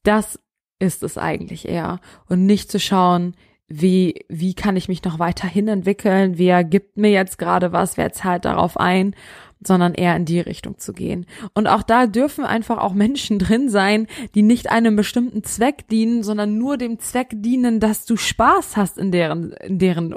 das 0.03 0.37
ist 0.79 1.03
es 1.03 1.17
eigentlich 1.17 1.67
eher. 1.67 1.99
Und 2.27 2.45
nicht 2.45 2.71
zu 2.71 2.79
schauen, 2.79 3.35
wie, 3.67 4.25
wie 4.27 4.55
kann 4.55 4.75
ich 4.75 4.87
mich 4.87 5.03
noch 5.03 5.19
weiterhin 5.19 5.67
entwickeln, 5.67 6.37
wer 6.37 6.63
gibt 6.63 6.97
mir 6.97 7.11
jetzt 7.11 7.37
gerade 7.37 7.71
was, 7.71 7.97
wer 7.97 8.11
zahlt 8.11 8.45
darauf 8.45 8.77
ein, 8.77 9.15
sondern 9.61 9.93
eher 9.93 10.15
in 10.15 10.25
die 10.25 10.39
Richtung 10.39 10.79
zu 10.79 10.93
gehen. 10.93 11.25
Und 11.53 11.67
auch 11.67 11.83
da 11.83 12.07
dürfen 12.07 12.45
einfach 12.45 12.79
auch 12.79 12.93
Menschen 12.93 13.37
drin 13.39 13.69
sein, 13.69 14.07
die 14.33 14.41
nicht 14.41 14.71
einem 14.71 14.95
bestimmten 14.95 15.43
Zweck 15.43 15.87
dienen, 15.87 16.23
sondern 16.23 16.57
nur 16.57 16.77
dem 16.77 16.97
Zweck 16.99 17.29
dienen, 17.33 17.79
dass 17.79 18.05
du 18.05 18.17
Spaß 18.17 18.75
hast 18.75 18.97
in 18.97 19.11
deren, 19.11 19.51
in 19.51 19.77
deren, 19.77 20.15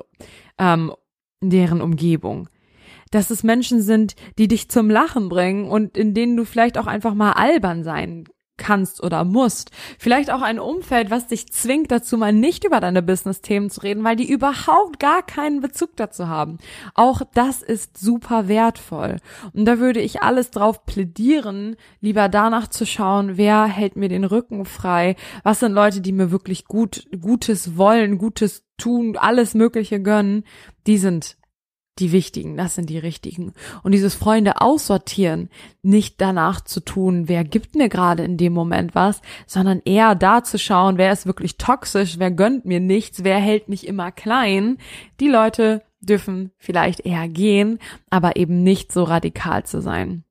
ähm, 0.59 0.93
in 1.41 1.51
deren 1.51 1.81
Umgebung 1.83 2.49
dass 3.11 3.29
es 3.29 3.43
Menschen 3.43 3.83
sind, 3.83 4.17
die 4.39 4.49
dich 4.49 4.71
zum 4.71 4.89
Lachen 4.89 5.29
bringen 5.29 5.69
und 5.69 5.99
in 5.99 6.15
denen 6.15 6.35
du 6.35 6.47
vielleicht 6.47 6.79
auch 6.79 6.87
einfach 6.87 7.13
mal 7.13 7.33
albern 7.33 7.85
sein 7.85 8.25
kannst 8.57 9.03
oder 9.03 9.25
musst. 9.25 9.71
Vielleicht 9.99 10.31
auch 10.31 10.43
ein 10.43 10.59
Umfeld, 10.59 11.11
was 11.11 11.27
dich 11.27 11.53
zwingt 11.53 11.91
dazu, 11.91 12.17
mal 12.17 12.33
nicht 12.33 12.65
über 12.65 12.81
deine 12.81 13.03
Business-Themen 13.03 13.71
zu 13.71 13.83
reden, 13.83 14.05
weil 14.05 14.17
die 14.17 14.31
überhaupt 14.31 14.99
gar 14.99 15.23
keinen 15.23 15.61
Bezug 15.61 15.97
dazu 15.97 16.29
haben. 16.29 16.59
Auch 16.95 17.23
das 17.35 17.63
ist 17.63 17.99
super 17.99 18.49
wertvoll. 18.49 19.19
Und 19.53 19.65
da 19.65 19.79
würde 19.79 20.01
ich 20.01 20.23
alles 20.23 20.51
drauf 20.51 20.85
plädieren, 20.87 21.77
lieber 22.01 22.29
danach 22.29 22.69
zu 22.69 22.87
schauen, 22.87 23.37
wer 23.37 23.65
hält 23.65 23.97
mir 23.97 24.09
den 24.09 24.25
Rücken 24.25 24.65
frei, 24.65 25.17
was 25.43 25.61
sind 25.61 25.73
Leute, 25.73 26.01
die 26.01 26.13
mir 26.13 26.31
wirklich 26.31 26.67
gut, 26.67 27.07
Gutes 27.21 27.77
wollen, 27.77 28.19
Gutes 28.19 28.65
tun, 28.77 29.17
alles 29.17 29.55
Mögliche 29.55 30.01
gönnen, 30.01 30.45
die 30.87 30.99
sind 30.99 31.37
die 31.99 32.13
wichtigen, 32.13 32.57
das 32.57 32.75
sind 32.75 32.89
die 32.89 32.99
richtigen. 32.99 33.53
Und 33.83 33.93
dieses 33.93 34.15
Freunde 34.15 34.61
aussortieren, 34.61 35.51
nicht 35.83 36.21
danach 36.21 36.63
zu 36.63 36.81
tun, 36.81 37.29
wer 37.29 37.45
gibt 37.45 37.75
mir 37.75 37.89
gerade 37.89 38.25
in 38.25 38.39
dem 38.39 38.55
Moment 38.55 38.95
was, 38.95 39.21
sondern 39.47 39.83
eher 39.85 40.15
da 40.15 40.43
zu 40.43 40.59
schauen, 40.59 40.97
wer 40.97 41.13
ist 41.13 41.27
wirklich 41.27 41.59
toxisch, 41.59 42.19
wer 42.19 42.31
gönnt 42.31 42.65
mir 42.65 42.81
nichts, 42.81 43.25
wer 43.25 43.39
hält 43.39 43.69
mich 43.69 43.87
immer 43.87 44.11
klein. 44.11 44.79
Die 45.21 45.29
Leute 45.29 45.83
dürfen 46.01 46.51
vielleicht 46.59 47.01
eher 47.01 47.29
gehen, 47.29 47.79
aber 48.11 48.37
eben 48.37 48.63
nicht 48.63 48.91
so 48.91 49.05
radikal 49.05 49.65
zu 49.65 49.81
sein. 49.81 50.25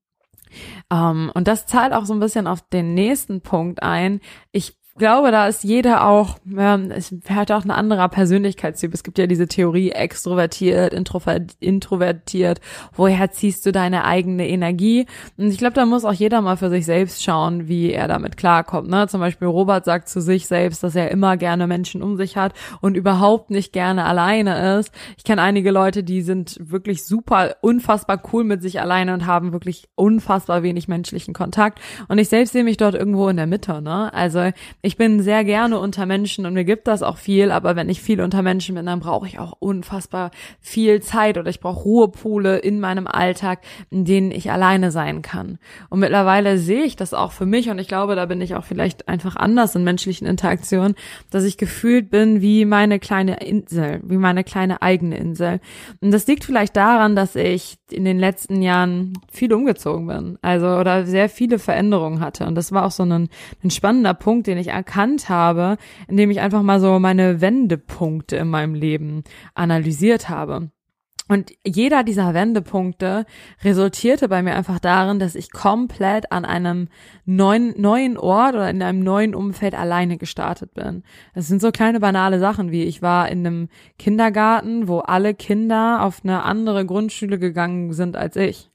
Um, 0.89 0.97
ähm, 0.97 1.31
und 1.33 1.47
das 1.47 1.65
zahlt 1.65 1.93
auch 1.93 2.03
so 2.03 2.13
ein 2.13 2.19
bisschen 2.19 2.45
auf 2.45 2.61
den 2.61 2.93
nächsten 2.93 3.39
Punkt 3.39 3.81
ein. 3.83 4.19
Ich 4.51 4.80
glaube, 4.95 5.31
da 5.31 5.47
ist 5.47 5.63
jeder 5.63 6.05
auch, 6.05 6.37
ja, 6.45 6.75
es 6.75 7.13
hat 7.29 7.51
auch 7.51 7.63
ein 7.63 7.71
anderer 7.71 8.09
Persönlichkeitstyp. 8.09 8.93
Es 8.93 9.03
gibt 9.03 9.17
ja 9.17 9.25
diese 9.25 9.47
Theorie 9.47 9.91
extrovertiert, 9.91 10.93
introvertiert. 11.59 12.61
Woher 12.93 13.31
ziehst 13.31 13.65
du 13.65 13.71
deine 13.71 14.05
eigene 14.05 14.47
Energie? 14.47 15.05
Und 15.37 15.47
ich 15.47 15.57
glaube, 15.57 15.73
da 15.73 15.85
muss 15.85 16.05
auch 16.05 16.13
jeder 16.13 16.41
mal 16.41 16.57
für 16.57 16.69
sich 16.69 16.85
selbst 16.85 17.23
schauen, 17.23 17.67
wie 17.67 17.91
er 17.91 18.07
damit 18.07 18.37
klarkommt. 18.37 18.89
Ne? 18.89 19.07
Zum 19.07 19.19
Beispiel 19.21 19.47
Robert 19.47 19.85
sagt 19.85 20.09
zu 20.09 20.21
sich 20.21 20.47
selbst, 20.47 20.83
dass 20.83 20.95
er 20.95 21.09
immer 21.09 21.37
gerne 21.37 21.67
Menschen 21.67 22.03
um 22.03 22.17
sich 22.17 22.35
hat 22.35 22.53
und 22.81 22.95
überhaupt 22.95 23.49
nicht 23.49 23.73
gerne 23.73 24.05
alleine 24.05 24.77
ist. 24.79 24.91
Ich 25.17 25.23
kenne 25.23 25.41
einige 25.41 25.71
Leute, 25.71 26.03
die 26.03 26.21
sind 26.21 26.57
wirklich 26.59 27.05
super, 27.05 27.55
unfassbar 27.61 28.21
cool 28.33 28.43
mit 28.43 28.61
sich 28.61 28.81
alleine 28.81 29.13
und 29.13 29.25
haben 29.25 29.53
wirklich 29.53 29.87
unfassbar 29.95 30.63
wenig 30.63 30.87
menschlichen 30.87 31.33
Kontakt. 31.33 31.79
Und 32.07 32.17
ich 32.17 32.29
selbst 32.29 32.51
sehe 32.51 32.63
mich 32.63 32.77
dort 32.77 32.95
irgendwo 32.95 33.29
in 33.29 33.37
der 33.37 33.47
Mitte. 33.47 33.81
Ne? 33.81 34.13
Also 34.13 34.51
ich 34.81 34.97
bin 34.97 35.21
sehr 35.21 35.43
gerne 35.43 35.79
unter 35.79 36.05
Menschen 36.05 36.45
und 36.45 36.53
mir 36.53 36.63
gibt 36.63 36.87
das 36.87 37.03
auch 37.03 37.17
viel, 37.17 37.51
aber 37.51 37.75
wenn 37.75 37.89
ich 37.89 38.01
viel 38.01 38.21
unter 38.21 38.41
Menschen 38.41 38.75
bin, 38.75 38.85
dann 38.85 38.99
brauche 38.99 39.27
ich 39.27 39.39
auch 39.39 39.53
unfassbar 39.59 40.31
viel 40.59 41.01
Zeit 41.01 41.37
oder 41.37 41.49
ich 41.49 41.59
brauche 41.59 41.83
Ruhepole 41.83 42.57
in 42.57 42.79
meinem 42.79 43.07
Alltag, 43.07 43.59
in 43.89 44.05
denen 44.05 44.31
ich 44.31 44.51
alleine 44.51 44.91
sein 44.91 45.21
kann. 45.21 45.59
Und 45.89 45.99
mittlerweile 45.99 46.57
sehe 46.57 46.83
ich 46.83 46.95
das 46.95 47.13
auch 47.13 47.31
für 47.31 47.45
mich 47.45 47.69
und 47.69 47.79
ich 47.79 47.87
glaube, 47.87 48.15
da 48.15 48.25
bin 48.25 48.41
ich 48.41 48.55
auch 48.55 48.63
vielleicht 48.63 49.07
einfach 49.07 49.35
anders 49.35 49.75
in 49.75 49.83
menschlichen 49.83 50.27
Interaktionen, 50.27 50.95
dass 51.29 51.43
ich 51.43 51.57
gefühlt 51.57 52.09
bin 52.09 52.41
wie 52.41 52.65
meine 52.65 52.99
kleine 52.99 53.41
Insel, 53.43 54.01
wie 54.03 54.17
meine 54.17 54.43
kleine 54.43 54.81
eigene 54.81 55.17
Insel. 55.17 55.59
Und 56.01 56.11
das 56.11 56.25
liegt 56.27 56.43
vielleicht 56.43 56.75
daran, 56.75 57.15
dass 57.15 57.35
ich 57.35 57.77
in 57.91 58.05
den 58.05 58.19
letzten 58.19 58.61
Jahren 58.61 59.13
viel 59.31 59.53
umgezogen 59.53 60.07
bin, 60.07 60.37
also 60.41 60.67
oder 60.67 61.05
sehr 61.05 61.29
viele 61.29 61.59
Veränderungen 61.59 62.19
hatte. 62.19 62.45
Und 62.45 62.55
das 62.55 62.71
war 62.71 62.85
auch 62.85 62.91
so 62.91 63.03
ein, 63.03 63.29
ein 63.63 63.71
spannender 63.71 64.13
Punkt, 64.13 64.47
den 64.47 64.57
ich 64.57 64.70
erkannt 64.71 65.29
habe, 65.29 65.77
indem 66.07 66.31
ich 66.31 66.41
einfach 66.41 66.63
mal 66.63 66.79
so 66.79 66.99
meine 66.99 67.41
Wendepunkte 67.41 68.37
in 68.37 68.49
meinem 68.49 68.73
Leben 68.73 69.23
analysiert 69.53 70.29
habe. 70.29 70.71
Und 71.31 71.53
jeder 71.65 72.03
dieser 72.03 72.33
Wendepunkte 72.33 73.25
resultierte 73.63 74.27
bei 74.27 74.43
mir 74.43 74.53
einfach 74.53 74.79
darin, 74.79 75.17
dass 75.17 75.35
ich 75.35 75.49
komplett 75.49 76.29
an 76.29 76.43
einem 76.43 76.89
neuen, 77.23 77.73
neuen 77.79 78.17
Ort 78.17 78.55
oder 78.55 78.69
in 78.69 78.83
einem 78.83 78.99
neuen 78.99 79.33
Umfeld 79.33 79.73
alleine 79.73 80.17
gestartet 80.17 80.73
bin. 80.73 81.03
Das 81.33 81.47
sind 81.47 81.61
so 81.61 81.71
kleine 81.71 82.01
banale 82.01 82.39
Sachen 82.39 82.71
wie 82.71 82.83
ich 82.83 83.01
war 83.01 83.29
in 83.29 83.47
einem 83.47 83.69
Kindergarten, 83.97 84.89
wo 84.89 84.99
alle 84.99 85.33
Kinder 85.33 86.03
auf 86.03 86.19
eine 86.23 86.43
andere 86.43 86.85
Grundschule 86.85 87.39
gegangen 87.39 87.93
sind 87.93 88.17
als 88.17 88.35
ich. 88.35 88.70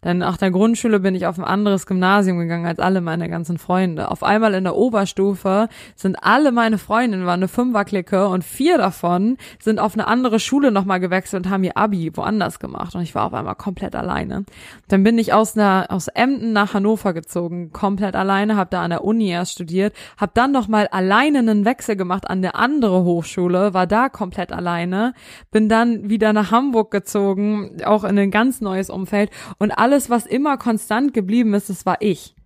Dann 0.00 0.18
nach 0.18 0.36
der 0.36 0.50
Grundschule 0.50 1.00
bin 1.00 1.14
ich 1.14 1.26
auf 1.26 1.38
ein 1.38 1.44
anderes 1.44 1.86
Gymnasium 1.86 2.38
gegangen 2.38 2.66
als 2.66 2.78
alle 2.78 3.00
meine 3.00 3.28
ganzen 3.28 3.58
Freunde. 3.58 4.10
Auf 4.10 4.22
einmal 4.22 4.54
in 4.54 4.64
der 4.64 4.76
Oberstufe 4.76 5.68
sind 5.94 6.16
alle 6.22 6.52
meine 6.52 6.78
Freundinnen, 6.78 7.26
war 7.26 7.34
eine 7.34 7.48
Fünferklicke 7.48 8.28
und 8.28 8.44
vier 8.44 8.78
davon 8.78 9.36
sind 9.58 9.78
auf 9.78 9.94
eine 9.94 10.06
andere 10.06 10.40
Schule 10.40 10.70
nochmal 10.70 11.00
gewechselt 11.00 11.46
und 11.46 11.52
haben 11.52 11.64
ihr 11.64 11.76
Abi 11.76 12.10
woanders 12.14 12.58
gemacht. 12.58 12.94
Und 12.94 13.02
ich 13.02 13.14
war 13.14 13.26
auf 13.26 13.34
einmal 13.34 13.54
komplett 13.54 13.94
alleine. 13.94 14.44
Dann 14.88 15.02
bin 15.02 15.18
ich 15.18 15.32
aus 15.32 15.56
einer, 15.56 15.86
aus 15.88 16.08
Emden 16.08 16.52
nach 16.52 16.74
Hannover 16.74 17.12
gezogen, 17.12 17.72
komplett 17.72 18.14
alleine, 18.14 18.56
habe 18.56 18.70
da 18.70 18.82
an 18.82 18.90
der 18.90 19.04
Uni 19.04 19.30
erst 19.30 19.52
studiert, 19.52 19.94
habe 20.16 20.32
dann 20.34 20.52
nochmal 20.52 20.88
alleine 20.88 21.38
einen 21.38 21.64
Wechsel 21.64 21.96
gemacht 21.96 22.28
an 22.28 22.42
der 22.42 22.56
andere 22.56 23.04
Hochschule, 23.04 23.74
war 23.74 23.86
da 23.86 24.08
komplett 24.08 24.52
alleine, 24.52 25.14
bin 25.50 25.68
dann 25.68 26.08
wieder 26.08 26.32
nach 26.32 26.50
Hamburg 26.50 26.90
gezogen, 26.90 27.82
auch 27.84 28.04
in 28.04 28.18
ein 28.18 28.30
ganz 28.30 28.60
neues 28.60 28.90
Umfeld 28.90 29.30
und 29.58 29.72
alle 29.72 29.89
alles, 29.90 30.08
was 30.08 30.24
immer 30.24 30.56
konstant 30.56 31.12
geblieben 31.12 31.52
ist, 31.54 31.68
das 31.68 31.84
war 31.84 31.96
ich. 31.98 32.36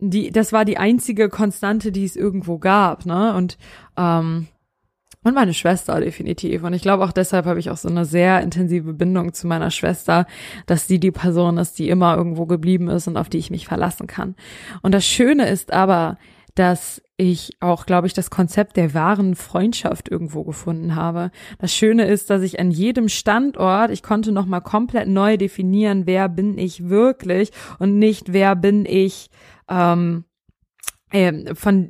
Die, 0.00 0.32
das 0.32 0.52
war 0.52 0.64
die 0.64 0.76
einzige 0.76 1.28
Konstante, 1.28 1.92
die 1.92 2.04
es 2.04 2.16
irgendwo 2.16 2.58
gab, 2.58 3.06
ne? 3.06 3.34
Und 3.34 3.58
ähm, 3.96 4.48
und 5.22 5.34
meine 5.34 5.52
Schwester 5.52 6.00
definitiv. 6.00 6.62
Und 6.64 6.72
ich 6.72 6.80
glaube 6.80 7.04
auch 7.04 7.12
deshalb 7.12 7.44
habe 7.44 7.60
ich 7.60 7.68
auch 7.68 7.76
so 7.76 7.90
eine 7.90 8.06
sehr 8.06 8.40
intensive 8.40 8.94
Bindung 8.94 9.34
zu 9.34 9.46
meiner 9.46 9.70
Schwester, 9.70 10.26
dass 10.64 10.88
sie 10.88 10.98
die 10.98 11.10
Person 11.10 11.58
ist, 11.58 11.78
die 11.78 11.90
immer 11.90 12.16
irgendwo 12.16 12.46
geblieben 12.46 12.88
ist 12.88 13.06
und 13.06 13.18
auf 13.18 13.28
die 13.28 13.36
ich 13.36 13.50
mich 13.50 13.66
verlassen 13.66 14.06
kann. 14.06 14.34
Und 14.80 14.94
das 14.94 15.04
Schöne 15.04 15.46
ist 15.50 15.74
aber, 15.74 16.16
dass 16.60 17.00
ich 17.16 17.56
auch, 17.60 17.86
glaube 17.86 18.06
ich, 18.06 18.12
das 18.12 18.28
Konzept 18.28 18.76
der 18.76 18.92
wahren 18.92 19.34
Freundschaft 19.34 20.10
irgendwo 20.10 20.44
gefunden 20.44 20.94
habe. 20.94 21.30
Das 21.58 21.74
Schöne 21.74 22.04
ist, 22.04 22.28
dass 22.28 22.42
ich 22.42 22.60
an 22.60 22.70
jedem 22.70 23.08
Standort, 23.08 23.90
ich 23.90 24.02
konnte 24.02 24.30
noch 24.30 24.44
mal 24.44 24.60
komplett 24.60 25.08
neu 25.08 25.38
definieren, 25.38 26.02
wer 26.04 26.28
bin 26.28 26.58
ich 26.58 26.90
wirklich 26.90 27.50
und 27.78 27.98
nicht 27.98 28.34
wer 28.34 28.56
bin 28.56 28.84
ich 28.84 29.30
ähm, 29.70 30.24
äh, 31.12 31.54
von 31.54 31.88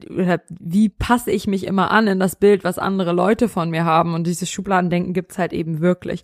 wie 0.49 0.89
passe 0.89 1.33
ich 1.33 1.49
mich 1.49 1.67
immer 1.67 1.91
an 1.91 2.07
in 2.07 2.21
das 2.21 2.37
Bild, 2.37 2.63
was 2.63 2.79
andere 2.79 3.11
Leute 3.11 3.49
von 3.49 3.71
mir 3.71 3.85
haben 3.85 4.15
und 4.15 4.29
dieses 4.29 4.49
Schubladendenken 4.49 5.15
gibt's 5.15 5.37
halt 5.37 5.53
eben 5.53 5.81
wirklich. 5.81 6.23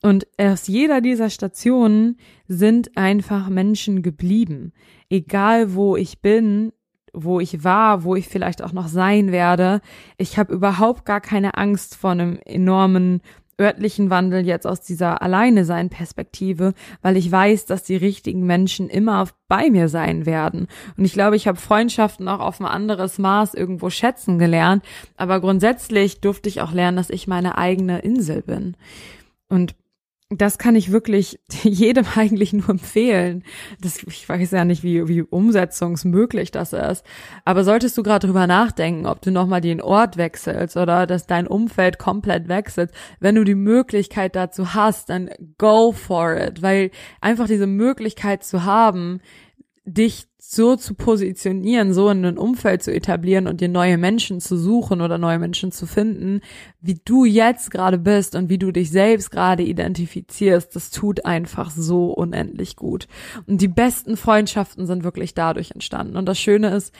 Und 0.00 0.26
aus 0.40 0.66
jeder 0.66 1.02
dieser 1.02 1.28
Stationen 1.28 2.16
sind 2.48 2.96
einfach 2.96 3.50
Menschen 3.50 4.00
geblieben. 4.00 4.72
Egal 5.10 5.74
wo 5.74 5.94
ich 5.94 6.22
bin, 6.22 6.72
wo 7.12 7.40
ich 7.40 7.64
war, 7.64 8.04
wo 8.04 8.16
ich 8.16 8.28
vielleicht 8.28 8.62
auch 8.62 8.72
noch 8.72 8.88
sein 8.88 9.32
werde. 9.32 9.80
Ich 10.16 10.38
habe 10.38 10.52
überhaupt 10.52 11.04
gar 11.04 11.20
keine 11.20 11.56
Angst 11.56 11.96
vor 11.96 12.10
einem 12.10 12.38
enormen 12.44 13.20
örtlichen 13.60 14.10
Wandel 14.10 14.44
jetzt 14.46 14.66
aus 14.66 14.80
dieser 14.80 15.22
Alleine 15.22 15.64
sein 15.64 15.88
Perspektive, 15.90 16.74
weil 17.02 17.16
ich 17.16 17.30
weiß, 17.30 17.66
dass 17.66 17.84
die 17.84 17.96
richtigen 17.96 18.44
Menschen 18.44 18.88
immer 18.88 19.28
bei 19.46 19.70
mir 19.70 19.88
sein 19.88 20.26
werden. 20.26 20.66
Und 20.96 21.04
ich 21.04 21.12
glaube, 21.12 21.36
ich 21.36 21.46
habe 21.46 21.58
Freundschaften 21.58 22.28
auch 22.28 22.40
auf 22.40 22.60
ein 22.60 22.66
anderes 22.66 23.18
Maß 23.18 23.54
irgendwo 23.54 23.90
schätzen 23.90 24.38
gelernt, 24.38 24.84
aber 25.16 25.40
grundsätzlich 25.40 26.20
durfte 26.20 26.48
ich 26.48 26.60
auch 26.60 26.72
lernen, 26.72 26.96
dass 26.96 27.10
ich 27.10 27.28
meine 27.28 27.58
eigene 27.58 28.00
Insel 28.00 28.42
bin. 28.42 28.74
Und 29.48 29.74
das 30.38 30.58
kann 30.58 30.76
ich 30.76 30.92
wirklich 30.92 31.38
jedem 31.62 32.06
eigentlich 32.14 32.52
nur 32.52 32.68
empfehlen. 32.68 33.44
Das, 33.80 34.02
ich 34.02 34.28
weiß 34.28 34.50
ja 34.52 34.64
nicht, 34.64 34.82
wie, 34.82 35.08
wie 35.08 35.22
umsetzungsmöglich 35.22 36.50
das 36.50 36.72
ist. 36.72 37.04
Aber 37.44 37.64
solltest 37.64 37.96
du 37.98 38.02
gerade 38.02 38.26
drüber 38.26 38.46
nachdenken, 38.46 39.06
ob 39.06 39.20
du 39.22 39.30
nochmal 39.30 39.60
den 39.60 39.80
Ort 39.80 40.16
wechselst 40.16 40.76
oder 40.76 41.06
dass 41.06 41.26
dein 41.26 41.46
Umfeld 41.46 41.98
komplett 41.98 42.48
wechselt, 42.48 42.90
wenn 43.20 43.34
du 43.34 43.44
die 43.44 43.54
Möglichkeit 43.54 44.36
dazu 44.36 44.74
hast, 44.74 45.10
dann 45.10 45.30
go 45.58 45.92
for 45.92 46.36
it. 46.36 46.62
Weil 46.62 46.90
einfach 47.20 47.46
diese 47.46 47.66
Möglichkeit 47.66 48.44
zu 48.44 48.64
haben, 48.64 49.20
dich 49.84 50.28
so 50.44 50.74
zu 50.74 50.94
positionieren, 50.94 51.94
so 51.94 52.10
in 52.10 52.24
ein 52.26 52.36
Umfeld 52.36 52.82
zu 52.82 52.92
etablieren 52.92 53.46
und 53.46 53.60
dir 53.60 53.68
neue 53.68 53.96
Menschen 53.96 54.40
zu 54.40 54.56
suchen 54.56 55.00
oder 55.00 55.16
neue 55.16 55.38
Menschen 55.38 55.70
zu 55.70 55.86
finden, 55.86 56.40
wie 56.80 57.00
du 57.04 57.24
jetzt 57.24 57.70
gerade 57.70 57.96
bist 57.96 58.34
und 58.34 58.48
wie 58.48 58.58
du 58.58 58.72
dich 58.72 58.90
selbst 58.90 59.30
gerade 59.30 59.62
identifizierst, 59.62 60.74
das 60.74 60.90
tut 60.90 61.24
einfach 61.24 61.70
so 61.70 62.06
unendlich 62.06 62.74
gut. 62.74 63.06
Und 63.46 63.62
die 63.62 63.68
besten 63.68 64.16
Freundschaften 64.16 64.84
sind 64.84 65.04
wirklich 65.04 65.34
dadurch 65.34 65.70
entstanden. 65.70 66.16
Und 66.16 66.26
das 66.26 66.40
Schöne 66.40 66.74
ist 66.74 66.92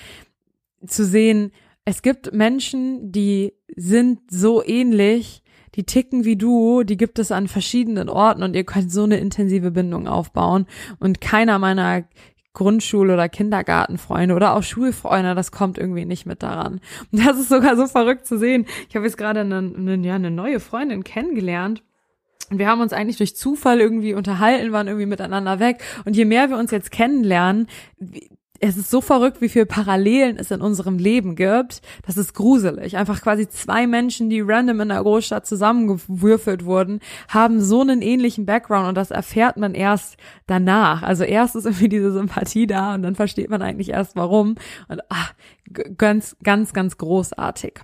zu 0.87 1.05
sehen, 1.05 1.51
es 1.85 2.03
gibt 2.03 2.33
Menschen, 2.33 3.11
die 3.11 3.55
sind 3.75 4.21
so 4.31 4.65
ähnlich, 4.65 5.43
die 5.75 5.85
ticken 5.85 6.25
wie 6.25 6.37
du, 6.37 6.85
die 6.85 6.97
gibt 6.97 7.19
es 7.19 7.33
an 7.33 7.49
verschiedenen 7.49 8.09
Orten 8.09 8.43
und 8.43 8.55
ihr 8.55 8.65
könnt 8.65 8.93
so 8.93 9.05
eine 9.05 9.17
intensive 9.17 9.71
Bindung 9.71 10.07
aufbauen. 10.07 10.67
Und 11.01 11.21
keiner 11.21 11.59
meiner 11.59 12.05
Grundschule- 12.55 13.15
oder 13.15 13.29
Kindergartenfreunde 13.29 14.35
oder 14.35 14.55
auch 14.55 14.63
Schulfreunde, 14.63 15.35
das 15.35 15.53
kommt 15.53 15.79
irgendwie 15.79 16.05
nicht 16.05 16.27
mit 16.27 16.43
daran. 16.43 16.81
Und 17.11 17.19
das 17.27 17.39
ist 17.39 17.49
sogar 17.49 17.77
so 17.77 17.87
verrückt 17.87 18.27
zu 18.27 18.39
sehen. 18.39 18.67
Ich 18.89 18.97
habe 18.97 19.07
jetzt 19.07 19.17
gerade 19.17 19.41
eine, 19.41 19.59
eine, 19.59 19.97
ja, 19.97 20.15
eine 20.15 20.31
neue 20.31 20.61
Freundin 20.61 21.05
kennengelernt. 21.05 21.83
Und 22.51 22.59
wir 22.59 22.69
haben 22.69 22.83
uns 22.83 22.93
eigentlich 22.93 23.17
durch 23.17 23.35
Zufall 23.35 23.81
irgendwie 23.81 24.13
unterhalten, 24.13 24.73
waren 24.73 24.87
irgendwie 24.87 25.07
miteinander 25.07 25.59
weg. 25.59 25.83
Und 26.05 26.17
je 26.17 26.27
mehr 26.27 26.51
wir 26.51 26.59
uns 26.59 26.71
jetzt 26.71 26.91
kennenlernen, 26.91 27.67
es 28.65 28.77
ist 28.77 28.91
so 28.91 29.01
verrückt, 29.01 29.41
wie 29.41 29.49
viele 29.49 29.67
Parallelen 29.67 30.37
es 30.37 30.53
in 30.53 30.61
unserem 30.61 30.97
Leben 30.97 31.35
gibt. 31.35 31.83
Das 32.07 32.17
ist 32.17 32.33
gruselig. 32.33 32.97
Einfach 32.97 33.21
quasi 33.21 33.49
zwei 33.49 33.89
Menschen, 33.89 34.31
die 34.31 34.41
random 34.41 34.83
in 34.83 34.89
der 34.91 35.03
Großstadt 35.03 35.47
zusammengewürfelt 35.47 36.65
wurden, 36.65 37.01
haben 37.29 37.61
so 37.61 37.81
einen 37.81 38.03
ähnlichen 38.03 38.47
Background 38.47 38.89
und 38.89 38.95
das 38.95 39.11
erfährt 39.11 39.57
man 39.57 39.75
erst 39.75 40.17
danach. 40.47 41.03
Also 41.03 41.25
erst 41.25 41.57
ist 41.57 41.65
irgendwie 41.65 41.89
diese 41.89 42.13
Sympathie 42.13 42.69
da 42.69 42.95
und 42.95 43.03
dann 43.03 43.17
versteht 43.17 43.51
man 43.51 43.63
eigentlich 43.63 43.89
erst 43.89 44.15
warum. 44.15 44.55
Und 44.87 45.01
ach, 45.09 45.35
ganz, 45.99 46.37
ganz, 46.45 46.73
ganz 46.73 46.97
großartig. 46.97 47.81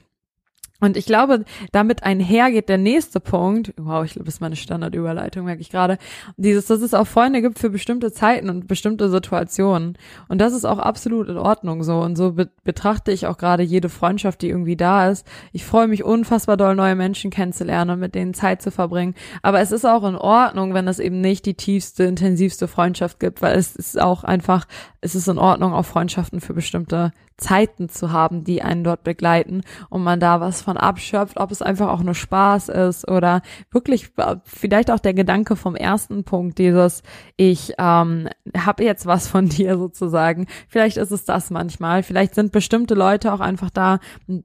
Und 0.80 0.97
ich 0.97 1.06
glaube, 1.06 1.44
damit 1.73 2.04
einhergeht 2.04 2.68
der 2.68 2.78
nächste 2.78 3.18
Punkt. 3.18 3.75
Wow, 3.76 4.04
ich 4.04 4.12
glaube, 4.12 4.26
das 4.26 4.35
ist 4.35 4.40
meine 4.40 4.54
Standardüberleitung, 4.54 5.44
merke 5.44 5.61
ich 5.61 5.70
gerade. 5.70 5.99
Dieses, 6.37 6.66
dass 6.66 6.82
es 6.82 6.94
auch 6.94 7.06
Freunde 7.06 7.42
gibt 7.42 7.58
für 7.58 7.70
bestimmte 7.70 8.12
Zeiten 8.12 8.49
und 8.49 8.68
bestimmte 8.68 9.11
Situationen. 9.11 9.99
Und 10.28 10.40
das 10.40 10.52
ist 10.52 10.64
auch 10.64 10.78
absolut 10.78 11.28
in 11.28 11.37
Ordnung 11.37 11.82
so. 11.82 11.99
Und 12.00 12.16
so 12.16 12.32
be 12.32 12.49
betrachte 12.62 13.12
ich 13.12 13.26
auch 13.26 13.38
gerade 13.38 13.62
jede 13.62 13.88
Freundschaft, 13.88 14.42
die 14.42 14.50
irgendwie 14.50 14.76
da 14.76 15.08
ist. 15.08 15.26
Ich 15.52 15.64
freue 15.64 15.88
mich 15.88 16.04
unfassbar 16.04 16.56
doll, 16.56 16.75
neue 16.75 16.94
Menschen 16.94 17.30
kennenzulernen 17.30 17.92
und 17.92 18.00
mit 18.00 18.14
denen 18.14 18.35
Zeit 18.35 18.62
zu 18.62 18.70
verbringen. 18.70 19.14
Aber 19.42 19.61
es 19.61 19.73
ist 19.73 19.87
auch 19.87 20.04
in 20.04 20.16
Ordnung, 20.16 20.75
wenn 20.75 20.87
es 20.87 20.99
eben 20.99 21.20
nicht 21.20 21.47
die 21.47 21.54
tiefste, 21.54 22.04
intensivste 22.04 22.68
Freundschaft 22.68 23.20
gibt, 23.20 23.42
weil 23.42 23.56
es 23.56 23.75
ist 23.75 24.00
auch 24.00 24.23
einfach, 24.23 24.66
es 25.00 25.14
ist 25.14 25.28
in 25.28 25.38
Ordnung, 25.38 25.73
auch 25.73 25.85
Freundschaften 25.85 26.40
für 26.40 26.55
bestimmte 26.55 27.12
Zeiten 27.37 27.88
zu 27.88 28.11
haben, 28.11 28.43
die 28.43 28.62
einen 28.62 28.83
dort 28.83 29.05
begleiten 29.05 29.62
und 29.90 30.02
man 30.02 30.19
da 30.19 30.40
was 30.40 30.61
von 30.61 30.76
abschöpft, 30.76 31.38
ob 31.38 31.52
es 31.52 31.62
einfach 31.62 31.88
auch 31.88 32.02
nur 32.02 32.14
Spaß 32.14 32.69
ist 32.69 33.09
oder 33.09 33.43
wirklich 33.71 34.11
vielleicht 34.45 34.90
auch 34.90 34.99
der 34.99 35.14
Gedanke 35.14 35.55
vom 35.55 35.76
ersten 35.76 36.25
Punkt, 36.25 36.59
dieses 36.59 37.02
ich 37.37 37.75
ähm, 37.78 38.28
habe 38.57 38.85
jetzt 38.85 39.07
was 39.07 39.28
von 39.28 39.49
dir 39.49 39.78
sozusagen. 39.78 40.47
Vielleicht 40.67 40.97
ist 40.97 41.12
es 41.12 41.25
das 41.25 41.50
manchmal. 41.50 42.02
Vielleicht 42.02 42.35
sind 42.35 42.50
bestimmte 42.50 42.95
Leute 42.95 43.33
auch 43.33 43.40
einfach 43.40 43.71
da, 43.71 44.00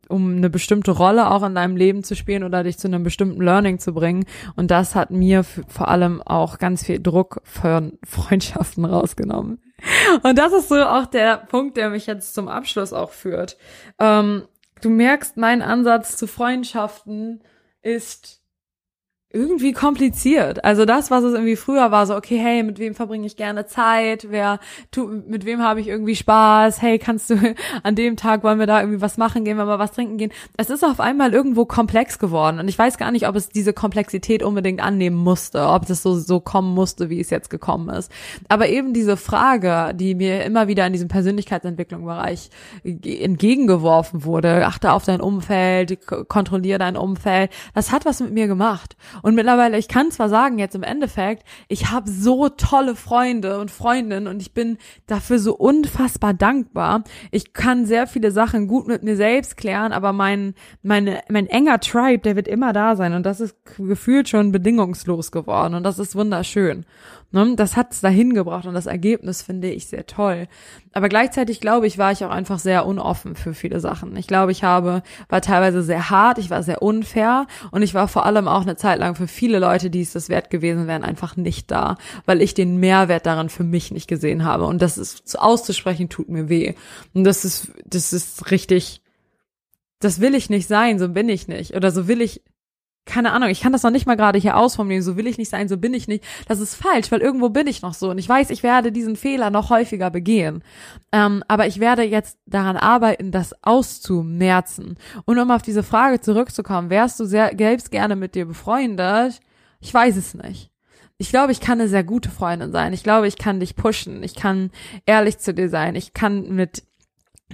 um 0.08 0.38
eine 0.38 0.52
bestimmte 0.52 0.92
Rolle 0.92 1.32
auch 1.32 1.44
in 1.44 1.56
deinem 1.56 1.76
Leben 1.76 2.04
zu 2.04 2.16
spielen 2.16 2.44
oder 2.44 2.64
dich 2.64 2.78
zu 2.78 2.88
einem 2.88 3.04
bestimmten 3.04 3.42
Learning 3.42 3.80
zu 3.80 3.94
bringen. 3.94 4.26
Und 4.56 4.70
das 4.70 4.94
hat 4.94 5.10
mir 5.10 5.44
vor 5.44 5.88
allem 5.88 6.22
auch 6.22 6.60
ganz 6.60 6.86
viel 6.86 7.02
Druck 7.02 7.42
für 7.44 7.92
Freundschaften 8.06 8.86
rausgenommen. 8.86 9.60
Und 10.24 10.38
das 10.38 10.54
ist 10.54 10.70
so 10.70 10.76
auch 10.76 11.06
der 11.06 11.38
Punkt, 11.38 11.78
der 11.78 11.90
mich 11.90 12.06
jetzt 12.06 12.34
zum 12.34 12.48
Abschluss 12.48 12.94
auch 12.94 13.12
führt. 13.12 13.58
Ähm, 14.00 14.48
du 14.82 14.90
merkst, 14.90 15.38
mein 15.38 15.62
Ansatz 15.62 16.18
zu 16.18 16.28
Freundschaften 16.28 17.44
ist 17.82 18.43
irgendwie 19.34 19.74
kompliziert. 19.74 20.64
Also 20.64 20.86
das, 20.86 21.10
was 21.10 21.24
es 21.24 21.34
irgendwie 21.34 21.56
früher 21.56 21.90
war, 21.90 22.06
so 22.06 22.16
okay, 22.16 22.38
hey, 22.38 22.62
mit 22.62 22.78
wem 22.78 22.94
verbringe 22.94 23.26
ich 23.26 23.36
gerne 23.36 23.66
Zeit? 23.66 24.28
Wer 24.30 24.60
tu, 24.92 25.08
mit 25.08 25.44
wem 25.46 25.60
habe 25.64 25.82
ich 25.82 25.88
irgendwie 25.88 26.16
Spaß? 26.16 26.80
Hey, 26.84 27.00
kannst 27.00 27.32
du 27.32 27.56
an 27.84 27.96
dem 27.96 28.16
Tag 28.16 28.44
wollen 28.44 28.60
wir 28.60 28.68
da 28.68 28.80
irgendwie 28.80 29.02
was 29.02 29.18
machen, 29.18 29.44
gehen 29.44 29.58
wir 29.58 29.66
mal 29.66 29.80
was 29.80 29.92
trinken 29.92 30.18
gehen? 30.18 30.32
Es 30.56 30.70
ist 30.70 30.84
auf 30.84 31.00
einmal 31.00 31.34
irgendwo 31.34 31.66
komplex 31.66 32.20
geworden 32.20 32.60
und 32.60 32.68
ich 32.68 32.78
weiß 32.78 33.00
gar 33.00 33.10
nicht, 33.10 33.28
ob 33.28 33.36
es 33.36 33.50
diese 33.50 33.74
Komplexität 33.74 34.44
unbedingt 34.44 34.84
annehmen 34.84 35.18
musste, 35.18 35.68
ob 35.68 35.88
das 35.88 36.04
so 36.04 36.14
so 36.14 36.40
kommen 36.40 36.76
musste, 36.76 37.10
wie 37.10 37.20
es 37.20 37.32
jetzt 37.32 37.50
gekommen 37.50 37.90
ist. 37.90 38.12
Aber 38.50 38.70
eben 38.70 38.94
diese 38.94 39.18
Frage, 39.18 39.96
die 39.96 40.14
mir 40.14 40.44
immer 40.44 40.68
wieder 40.68 40.86
in 40.86 40.94
diesem 40.94 41.08
Persönlichkeitsentwicklungsbereich 41.08 42.52
entgegengeworfen 42.84 44.26
wurde, 44.26 44.68
achte 44.68 44.92
auf 44.92 45.06
dein 45.06 45.22
Umfeld, 45.22 45.98
kontrolliere 46.28 46.78
dein 46.78 46.98
Umfeld, 46.98 47.50
das 47.74 47.92
hat 47.92 48.06
was 48.06 48.20
mit 48.20 48.32
mir 48.32 48.46
gemacht. 48.46 48.96
Und 49.24 49.36
mittlerweile, 49.36 49.78
ich 49.78 49.88
kann 49.88 50.12
zwar 50.12 50.28
sagen, 50.28 50.60
jetzt 50.60 50.76
im 50.76 50.84
Endeffekt, 50.84 51.44
ich 51.70 51.90
habe 51.90 52.12
so 52.12 52.50
tolle 52.50 52.94
Freunde 52.94 53.58
und 53.60 53.72
Freundinnen 53.72 54.28
und 54.28 54.42
ich 54.42 54.54
bin 54.54 54.78
dafür 55.08 55.40
so 55.40 55.56
unfassbar 55.56 56.34
dankbar. 56.34 57.06
Ich 57.32 57.54
kann 57.54 57.86
sehr 57.86 58.06
viele 58.06 58.32
Sachen 58.32 58.68
gut 58.68 58.86
mit 58.86 59.02
mir 59.02 59.16
selbst 59.16 59.56
klären, 59.56 59.94
aber 59.94 60.12
mein, 60.12 60.56
meine, 60.82 61.22
mein 61.30 61.48
enger 61.48 61.80
Tribe, 61.80 62.20
der 62.20 62.36
wird 62.36 62.50
immer 62.50 62.74
da 62.74 62.98
sein 62.98 63.14
und 63.14 63.26
das 63.26 63.40
ist 63.40 63.56
gefühlt 63.78 64.28
schon 64.28 64.52
bedingungslos 64.52 65.32
geworden 65.32 65.74
und 65.74 65.84
das 65.84 66.00
ist 66.00 66.18
wunderschön. 66.18 66.86
Ne? 67.34 67.56
Das 67.56 67.76
hat's 67.76 68.00
dahin 68.00 68.36
gebracht 68.36 68.68
und 68.68 68.76
das 68.76 68.86
Ergebnis 68.86 69.42
finde 69.42 69.70
ich 69.72 69.88
sehr 69.88 70.06
toll. 70.06 70.48
Aber 70.94 71.10
gleichzeitig 71.10 71.60
glaube 71.60 71.88
ich, 71.88 71.98
war 71.98 72.12
ich 72.12 72.24
auch 72.24 72.30
einfach 72.30 72.60
sehr 72.60 72.86
unoffen 72.86 73.36
für 73.36 73.56
viele 73.56 73.80
Sachen. 73.80 74.16
Ich 74.16 74.28
glaube, 74.28 74.52
ich 74.52 74.64
habe, 74.64 75.02
war 75.30 75.42
teilweise 75.42 75.82
sehr 75.82 76.12
hart, 76.12 76.38
ich 76.38 76.52
war 76.52 76.62
sehr 76.62 76.84
unfair 76.84 77.48
und 77.72 77.82
ich 77.82 77.96
war 77.96 78.08
vor 78.08 78.28
allem 78.28 78.48
auch 78.48 78.62
eine 78.62 78.76
Zeit 78.76 79.00
lang 79.00 79.16
für 79.16 79.28
viele 79.28 79.58
Leute, 79.58 79.90
die 79.90 80.02
es 80.02 80.14
das 80.14 80.30
wert 80.30 80.52
gewesen 80.52 80.86
wären, 80.86 81.04
einfach 81.04 81.36
nicht 81.36 81.72
da, 81.72 81.98
weil 82.28 82.40
ich 82.40 82.54
den 82.54 82.78
Mehrwert 82.78 83.26
daran 83.26 83.50
für 83.50 83.64
mich 83.64 83.90
nicht 83.90 84.08
gesehen 84.08 84.46
habe. 84.46 84.66
Und 84.68 84.84
das 84.84 85.00
ist 85.00 85.40
auszusprechen, 85.40 86.10
tut 86.10 86.30
mir 86.30 86.50
weh. 86.50 86.76
Und 87.16 87.24
das 87.24 87.46
ist, 87.46 87.72
das 87.84 88.14
ist 88.14 88.52
richtig, 88.52 89.02
das 90.00 90.22
will 90.22 90.36
ich 90.36 90.52
nicht 90.52 90.68
sein, 90.68 91.00
so 91.00 91.10
bin 91.10 91.30
ich 91.30 91.48
nicht. 91.48 91.76
Oder 91.76 91.90
so 91.90 92.08
will 92.08 92.22
ich 92.22 92.44
keine 93.06 93.34
Ahnung, 93.34 93.50
ich 93.50 93.62
kann 93.62 93.74
das 93.74 93.84
noch 93.84 93.92
nicht 93.92 94.06
mal 94.06 94.16
gerade 94.16 94.40
hier 94.40 94.58
ausformulieren, 94.58 95.04
so 95.04 95.18
will 95.18 95.28
ich 95.28 95.38
nicht 95.38 95.50
sein, 95.50 95.68
so 95.68 95.78
bin 95.78 95.94
ich 95.94 96.08
nicht. 96.08 96.24
Das 96.48 96.60
ist 96.60 96.76
falsch, 96.76 97.12
weil 97.12 97.22
irgendwo 97.22 97.50
bin 97.50 97.68
ich 97.68 97.82
noch 97.82 97.94
so 97.94 98.10
und 98.10 98.18
ich 98.18 98.30
weiß, 98.30 98.50
ich 98.50 98.64
werde 98.64 98.92
diesen 98.92 99.16
Fehler 99.16 99.50
noch 99.50 99.70
häufiger 99.70 100.10
begehen. 100.10 100.64
Ähm, 101.12 101.44
aber 101.48 101.68
ich 101.68 101.80
werde 101.80 102.04
jetzt 102.04 102.38
daran 102.46 102.78
arbeiten, 102.78 103.32
das 103.32 103.54
auszumerzen. 103.64 104.98
Und 105.26 105.38
um 105.38 105.52
auf 105.52 105.62
diese 105.62 105.84
Frage 105.84 106.22
zurückzukommen, 106.22 106.90
wärst 106.90 107.20
du 107.20 107.26
sehr, 107.26 107.52
selbst 107.58 107.92
gerne 107.92 108.16
mit 108.16 108.36
dir 108.36 108.46
befreundet? 108.46 109.40
Ich 109.82 109.94
weiß 109.94 110.16
es 110.16 110.34
nicht. 110.34 110.72
Ich 111.18 111.30
glaube, 111.30 111.52
ich 111.52 111.60
kann 111.60 111.80
eine 111.80 111.90
sehr 111.90 112.04
gute 112.04 112.30
Freundin 112.30 112.72
sein. 112.72 112.94
Ich 112.94 113.04
glaube, 113.04 113.28
ich 113.28 113.38
kann 113.38 113.60
dich 113.60 113.76
pushen. 113.76 114.24
Ich 114.24 114.36
kann 114.36 114.72
ehrlich 115.06 115.38
zu 115.38 115.54
dir 115.54 115.70
sein. 115.70 115.96
Ich 115.96 116.14
kann 116.14 116.56
mit 116.56 116.84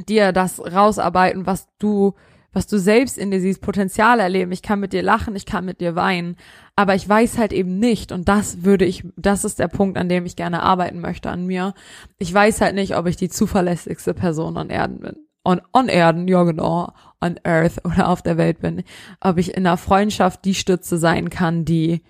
dir 0.07 0.31
das 0.31 0.59
rausarbeiten, 0.59 1.45
was 1.45 1.67
du 1.77 2.13
was 2.51 2.67
du 2.67 2.79
selbst 2.79 3.17
in 3.17 3.31
dir 3.31 3.39
siehst, 3.39 3.61
Potenzial 3.61 4.19
erleben. 4.19 4.51
Ich 4.51 4.61
kann 4.61 4.79
mit 4.79 4.93
dir 4.93 5.03
lachen, 5.03 5.35
ich 5.35 5.45
kann 5.45 5.65
mit 5.65 5.81
dir 5.81 5.95
weinen, 5.95 6.35
aber 6.75 6.95
ich 6.95 7.07
weiß 7.07 7.37
halt 7.37 7.53
eben 7.53 7.79
nicht 7.79 8.11
und 8.11 8.27
das 8.27 8.63
würde 8.63 8.85
ich, 8.85 9.03
das 9.15 9.45
ist 9.45 9.59
der 9.59 9.67
Punkt, 9.67 9.97
an 9.97 10.09
dem 10.09 10.25
ich 10.25 10.35
gerne 10.35 10.63
arbeiten 10.63 10.99
möchte 10.99 11.29
an 11.29 11.45
mir. 11.45 11.73
Ich 12.17 12.33
weiß 12.33 12.61
halt 12.61 12.75
nicht, 12.75 12.95
ob 12.95 13.05
ich 13.05 13.17
die 13.17 13.29
zuverlässigste 13.29 14.13
Person 14.13 14.57
an 14.57 14.69
Erden 14.69 14.99
bin. 14.99 15.15
On, 15.45 15.61
on 15.73 15.87
Erden, 15.87 16.27
ja 16.27 16.43
genau, 16.43 16.91
on 17.21 17.39
Earth 17.43 17.85
oder 17.85 18.09
auf 18.09 18.21
der 18.21 18.37
Welt 18.37 18.59
bin. 18.59 18.83
Ob 19.21 19.37
ich 19.37 19.55
in 19.55 19.65
einer 19.65 19.77
Freundschaft 19.77 20.43
die 20.45 20.55
Stütze 20.55 20.97
sein 20.97 21.29
kann, 21.29 21.65
die, 21.65 22.01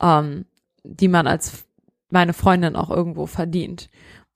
ähm, 0.00 0.46
die 0.84 1.08
man 1.08 1.26
als 1.26 1.64
meine 2.10 2.32
Freundin 2.32 2.76
auch 2.76 2.90
irgendwo 2.90 3.26
verdient. 3.26 3.90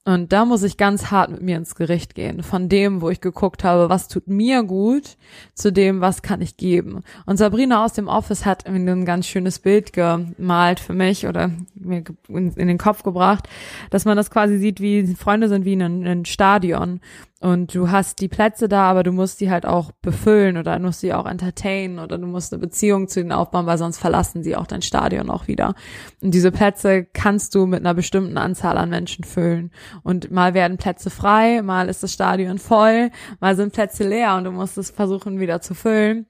Und 0.05 0.33
da 0.33 0.45
muss 0.45 0.65
ich 0.65 0.77
ganz 0.79 1.13
hart 1.13 1.31
mit 1.31 1.43
mir 1.43 1.57
ins 1.57 1.77
Gericht 1.77 2.17
gehen. 2.17 2.43
Von 2.43 2.69
dem, 2.69 3.03
wo 3.03 3.11
ich 3.11 3.21
geguckt 3.21 3.63
habe, 3.63 3.89
was 3.89 4.09
tut 4.09 4.27
mir 4.27 4.65
gut, 4.65 5.17
zu 5.55 5.73
dem, 5.73 6.01
was 6.01 6.23
kann 6.23 6.41
ich 6.41 6.57
geben. 6.57 7.05
Und 7.25 7.37
Sabrina 7.37 7.85
aus 7.85 7.93
dem 7.93 8.09
Office 8.09 8.45
hat 8.45 8.67
ein 8.67 9.05
ganz 9.05 9.29
schönes 9.29 9.61
Bild 9.61 9.93
gemalt 9.93 10.81
für 10.81 10.93
mich 10.93 11.29
oder 11.29 11.53
mir 11.75 12.03
in, 12.29 12.53
in, 12.53 12.67
den 12.67 12.79
Kopf 12.79 13.05
gebracht, 13.05 13.49
dass 13.91 14.05
man 14.05 14.17
das 14.17 14.33
quasi 14.33 14.59
sieht, 14.59 14.81
wie 14.81 15.15
Freunde 15.15 15.49
sind 15.49 15.65
wie 15.65 15.75
ein, 15.75 16.05
ein 16.05 16.25
Stadion. 16.25 17.01
Und 17.43 17.75
du 17.75 17.91
hast 17.91 18.21
die 18.21 18.29
Plätze 18.29 18.69
da, 18.69 18.89
aber 18.89 19.03
du 19.03 19.11
musst 19.11 19.41
die 19.41 19.51
halt 19.51 19.67
auch 19.67 19.91
befüllen 20.01 20.57
oder 20.57 20.79
du 20.79 20.85
musst 20.85 21.01
sie 21.01 21.13
auch 21.13 21.27
entertainen 21.27 21.99
oder 21.99 22.17
du 22.17 22.29
musst 22.29 22.53
eine 22.53 22.61
Beziehung 22.61 23.09
zu 23.09 23.19
ihnen 23.19 23.33
aufbauen, 23.33 23.67
weil 23.67 23.79
sonst 23.79 23.99
verlassen 23.99 24.45
sie 24.45 24.55
auch 24.55 24.69
dein 24.69 24.81
Stadion 24.81 25.29
auch 25.29 25.49
wieder. 25.49 25.75
Und 26.21 26.33
diese 26.35 26.53
Plätze 26.53 27.05
kannst 27.05 27.57
du 27.57 27.67
mit 27.67 27.81
einer 27.81 27.95
bestimmten 27.95 28.39
Anzahl 28.39 28.79
an 28.79 28.91
Menschen 28.91 29.25
füllen. 29.25 29.73
Und 30.05 30.31
mal 30.31 30.55
werden 30.55 30.77
Plätze 30.77 31.11
frei, 31.11 31.63
mal 31.63 31.89
ist 31.89 32.05
das 32.05 32.13
Stadion 32.13 32.59
voll, 32.59 33.11
mal 33.41 33.57
sind 33.57 33.73
Plätze 33.73 34.09
leer 34.09 34.37
und 34.37 34.45
du 34.45 34.53
musst 34.53 34.79
es 34.79 34.91
versuchen 34.91 35.41
wieder 35.41 35.61
zu 35.61 35.75
füllen. 35.75 36.27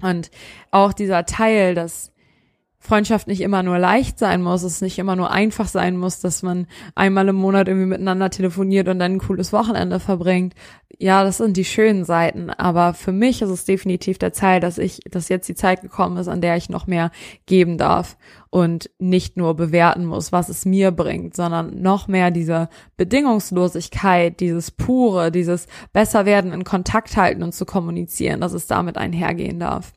Und 0.00 0.30
auch 0.70 0.94
dieser 0.94 1.26
Teil, 1.26 1.74
dass 1.74 2.12
Freundschaft 2.86 3.26
nicht 3.26 3.40
immer 3.40 3.62
nur 3.62 3.78
leicht 3.78 4.18
sein 4.18 4.42
muss, 4.42 4.62
es 4.62 4.80
nicht 4.80 4.98
immer 4.98 5.16
nur 5.16 5.30
einfach 5.30 5.66
sein 5.66 5.96
muss, 5.96 6.20
dass 6.20 6.42
man 6.42 6.66
einmal 6.94 7.28
im 7.28 7.36
Monat 7.36 7.68
irgendwie 7.68 7.88
miteinander 7.88 8.30
telefoniert 8.30 8.88
und 8.88 8.98
dann 8.98 9.14
ein 9.14 9.18
cooles 9.18 9.52
Wochenende 9.52 10.00
verbringt. 10.00 10.54
Ja, 10.98 11.24
das 11.24 11.38
sind 11.38 11.56
die 11.56 11.64
schönen 11.64 12.04
Seiten, 12.04 12.48
aber 12.48 12.94
für 12.94 13.12
mich 13.12 13.42
ist 13.42 13.50
es 13.50 13.64
definitiv 13.64 14.18
der 14.18 14.32
Zeit, 14.32 14.62
dass 14.62 14.78
ich, 14.78 15.00
dass 15.10 15.28
jetzt 15.28 15.48
die 15.48 15.54
Zeit 15.54 15.82
gekommen 15.82 16.16
ist, 16.16 16.28
an 16.28 16.40
der 16.40 16.56
ich 16.56 16.70
noch 16.70 16.86
mehr 16.86 17.10
geben 17.44 17.76
darf 17.76 18.16
und 18.50 18.88
nicht 18.98 19.36
nur 19.36 19.54
bewerten 19.54 20.06
muss, 20.06 20.32
was 20.32 20.48
es 20.48 20.64
mir 20.64 20.92
bringt, 20.92 21.34
sondern 21.36 21.82
noch 21.82 22.08
mehr 22.08 22.30
diese 22.30 22.68
Bedingungslosigkeit, 22.96 24.40
dieses 24.40 24.70
pure, 24.70 25.30
dieses 25.30 25.66
besser 25.92 26.24
werden, 26.24 26.52
in 26.52 26.64
Kontakt 26.64 27.16
halten 27.16 27.42
und 27.42 27.52
zu 27.52 27.66
kommunizieren, 27.66 28.40
dass 28.40 28.52
es 28.52 28.66
damit 28.66 28.96
einhergehen 28.96 29.58
darf. 29.58 29.92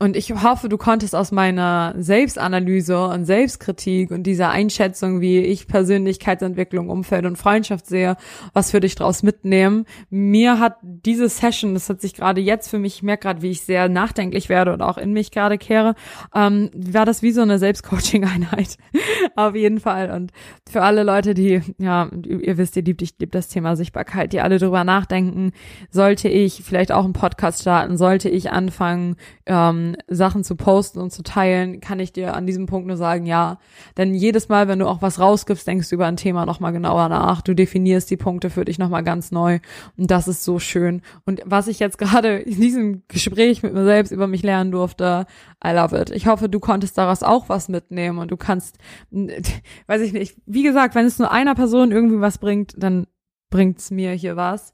Und 0.00 0.16
ich 0.16 0.32
hoffe, 0.32 0.68
du 0.68 0.78
konntest 0.78 1.16
aus 1.16 1.32
meiner 1.32 1.92
Selbstanalyse 1.98 3.08
und 3.08 3.24
Selbstkritik 3.24 4.12
und 4.12 4.22
dieser 4.22 4.50
Einschätzung, 4.50 5.20
wie 5.20 5.38
ich 5.40 5.66
Persönlichkeitsentwicklung, 5.66 6.88
Umfeld 6.88 7.26
und 7.26 7.36
Freundschaft 7.36 7.86
sehe, 7.86 8.16
was 8.52 8.70
für 8.70 8.78
dich 8.78 8.94
draus 8.94 9.24
mitnehmen. 9.24 9.86
Mir 10.08 10.60
hat 10.60 10.76
diese 10.82 11.28
Session, 11.28 11.74
das 11.74 11.88
hat 11.88 12.00
sich 12.00 12.14
gerade 12.14 12.40
jetzt 12.40 12.68
für 12.68 12.78
mich, 12.78 12.96
ich 12.96 13.02
merke 13.02 13.22
gerade, 13.22 13.42
wie 13.42 13.50
ich 13.50 13.62
sehr 13.62 13.88
nachdenklich 13.88 14.48
werde 14.48 14.72
und 14.72 14.82
auch 14.82 14.98
in 14.98 15.12
mich 15.12 15.32
gerade 15.32 15.58
kehre, 15.58 15.96
ähm, 16.32 16.70
war 16.74 17.04
das 17.04 17.22
wie 17.22 17.32
so 17.32 17.42
eine 17.42 17.58
Selbstcoaching-Einheit. 17.58 18.76
Auf 19.34 19.56
jeden 19.56 19.80
Fall. 19.80 20.12
Und 20.12 20.30
für 20.70 20.82
alle 20.82 21.02
Leute, 21.02 21.34
die, 21.34 21.60
ja, 21.78 22.08
ihr 22.24 22.56
wisst, 22.56 22.76
ihr 22.76 22.84
liebt, 22.84 23.02
ich 23.02 23.14
liebe 23.18 23.32
das 23.32 23.48
Thema 23.48 23.74
Sichtbarkeit, 23.74 24.32
die 24.32 24.40
alle 24.40 24.58
drüber 24.58 24.84
nachdenken, 24.84 25.50
sollte 25.90 26.28
ich 26.28 26.62
vielleicht 26.62 26.92
auch 26.92 27.02
einen 27.02 27.14
Podcast 27.14 27.62
starten, 27.62 27.96
sollte 27.96 28.28
ich 28.28 28.52
anfangen, 28.52 29.16
ähm, 29.46 29.87
Sachen 30.08 30.44
zu 30.44 30.56
posten 30.56 30.98
und 31.00 31.10
zu 31.10 31.22
teilen, 31.22 31.80
kann 31.80 32.00
ich 32.00 32.12
dir 32.12 32.34
an 32.34 32.46
diesem 32.46 32.66
Punkt 32.66 32.86
nur 32.86 32.96
sagen, 32.96 33.26
ja. 33.26 33.58
Denn 33.96 34.14
jedes 34.14 34.48
Mal, 34.48 34.68
wenn 34.68 34.78
du 34.78 34.86
auch 34.86 35.02
was 35.02 35.18
rausgibst, 35.18 35.66
denkst 35.66 35.88
du 35.88 35.94
über 35.94 36.06
ein 36.06 36.16
Thema 36.16 36.44
nochmal 36.46 36.72
genauer 36.72 37.08
nach. 37.08 37.42
Du 37.42 37.54
definierst 37.54 38.10
die 38.10 38.16
Punkte 38.16 38.50
für 38.50 38.64
dich 38.64 38.78
nochmal 38.78 39.04
ganz 39.04 39.30
neu. 39.30 39.58
Und 39.96 40.10
das 40.10 40.28
ist 40.28 40.44
so 40.44 40.58
schön. 40.58 41.02
Und 41.24 41.40
was 41.44 41.68
ich 41.68 41.78
jetzt 41.78 41.98
gerade 41.98 42.38
in 42.38 42.60
diesem 42.60 43.02
Gespräch 43.08 43.62
mit 43.62 43.74
mir 43.74 43.84
selbst 43.84 44.10
über 44.10 44.26
mich 44.26 44.42
lernen 44.42 44.72
durfte, 44.72 45.26
I 45.64 45.70
love 45.70 45.98
it. 45.98 46.10
Ich 46.10 46.26
hoffe, 46.26 46.48
du 46.48 46.60
konntest 46.60 46.98
daraus 46.98 47.22
auch 47.22 47.48
was 47.48 47.68
mitnehmen 47.68 48.18
und 48.18 48.30
du 48.30 48.36
kannst, 48.36 48.78
weiß 49.86 50.02
ich 50.02 50.12
nicht, 50.12 50.36
wie 50.46 50.62
gesagt, 50.62 50.94
wenn 50.94 51.06
es 51.06 51.18
nur 51.18 51.30
einer 51.30 51.54
Person 51.54 51.92
irgendwie 51.92 52.20
was 52.20 52.38
bringt, 52.38 52.74
dann 52.76 53.06
bringt's 53.50 53.90
mir 53.90 54.12
hier 54.12 54.36
was. 54.36 54.72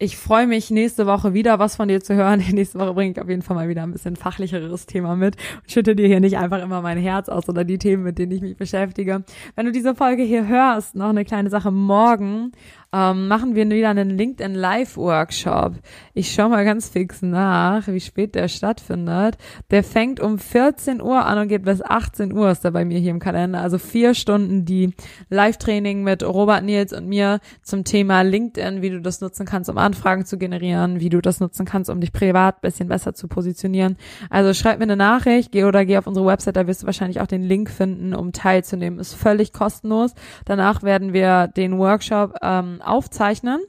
Ich 0.00 0.16
freue 0.16 0.48
mich 0.48 0.72
nächste 0.72 1.06
Woche 1.06 1.34
wieder 1.34 1.60
was 1.60 1.76
von 1.76 1.86
dir 1.86 2.00
zu 2.02 2.16
hören. 2.16 2.42
Nächste 2.50 2.80
Woche 2.80 2.94
bringe 2.94 3.12
ich 3.12 3.20
auf 3.20 3.28
jeden 3.28 3.42
Fall 3.42 3.54
mal 3.54 3.68
wieder 3.68 3.84
ein 3.84 3.92
bisschen 3.92 4.16
fachlicheres 4.16 4.86
Thema 4.86 5.14
mit 5.14 5.36
und 5.62 5.70
schütte 5.70 5.94
dir 5.94 6.08
hier 6.08 6.18
nicht 6.18 6.36
einfach 6.36 6.60
immer 6.60 6.82
mein 6.82 6.98
Herz 6.98 7.28
aus 7.28 7.48
oder 7.48 7.62
die 7.62 7.78
Themen, 7.78 8.02
mit 8.02 8.18
denen 8.18 8.32
ich 8.32 8.42
mich 8.42 8.56
beschäftige. 8.56 9.22
Wenn 9.54 9.66
du 9.66 9.70
diese 9.70 9.94
Folge 9.94 10.24
hier 10.24 10.48
hörst, 10.48 10.96
noch 10.96 11.10
eine 11.10 11.24
kleine 11.24 11.48
Sache 11.48 11.70
morgen 11.70 12.50
ähm, 12.94 13.26
machen 13.26 13.56
wir 13.56 13.68
wieder 13.68 13.88
einen 13.88 14.10
LinkedIn 14.10 14.54
Live 14.54 14.96
Workshop. 14.96 15.74
Ich 16.12 16.32
schaue 16.32 16.50
mal 16.50 16.64
ganz 16.64 16.88
fix 16.88 17.22
nach, 17.22 17.88
wie 17.88 17.98
spät 17.98 18.36
der 18.36 18.46
stattfindet. 18.46 19.36
Der 19.72 19.82
fängt 19.82 20.20
um 20.20 20.38
14 20.38 21.02
Uhr 21.02 21.26
an 21.26 21.38
und 21.38 21.48
geht 21.48 21.64
bis 21.64 21.82
18 21.82 22.32
Uhr 22.32 22.50
ist 22.50 22.64
da 22.64 22.70
bei 22.70 22.84
mir 22.84 23.00
hier 23.00 23.10
im 23.10 23.18
Kalender. 23.18 23.60
Also 23.60 23.78
vier 23.78 24.14
Stunden 24.14 24.64
die 24.64 24.94
Live-Training 25.28 26.04
mit 26.04 26.22
Robert 26.22 26.62
Nils 26.62 26.92
und 26.92 27.08
mir 27.08 27.40
zum 27.62 27.82
Thema 27.82 28.22
LinkedIn, 28.22 28.80
wie 28.80 28.90
du 28.90 29.00
das 29.00 29.20
nutzen 29.20 29.44
kannst, 29.44 29.68
um 29.68 29.78
Anfragen 29.78 30.24
zu 30.24 30.38
generieren, 30.38 31.00
wie 31.00 31.08
du 31.08 31.20
das 31.20 31.40
nutzen 31.40 31.66
kannst, 31.66 31.90
um 31.90 32.00
dich 32.00 32.12
privat 32.12 32.60
bisschen 32.60 32.88
besser 32.88 33.14
zu 33.14 33.26
positionieren. 33.26 33.96
Also 34.30 34.54
schreib 34.54 34.78
mir 34.78 34.84
eine 34.84 34.96
Nachricht, 34.96 35.50
geh 35.50 35.64
oder 35.64 35.84
geh 35.84 35.98
auf 35.98 36.06
unsere 36.06 36.26
Website, 36.26 36.54
da 36.54 36.68
wirst 36.68 36.82
du 36.82 36.86
wahrscheinlich 36.86 37.20
auch 37.20 37.26
den 37.26 37.42
Link 37.42 37.70
finden, 37.70 38.14
um 38.14 38.30
teilzunehmen. 38.30 39.00
Ist 39.00 39.14
völlig 39.14 39.52
kostenlos. 39.52 40.14
Danach 40.44 40.84
werden 40.84 41.12
wir 41.12 41.48
den 41.48 41.78
Workshop 41.78 42.36
ähm, 42.40 42.80
aufzeichnen. 42.84 43.60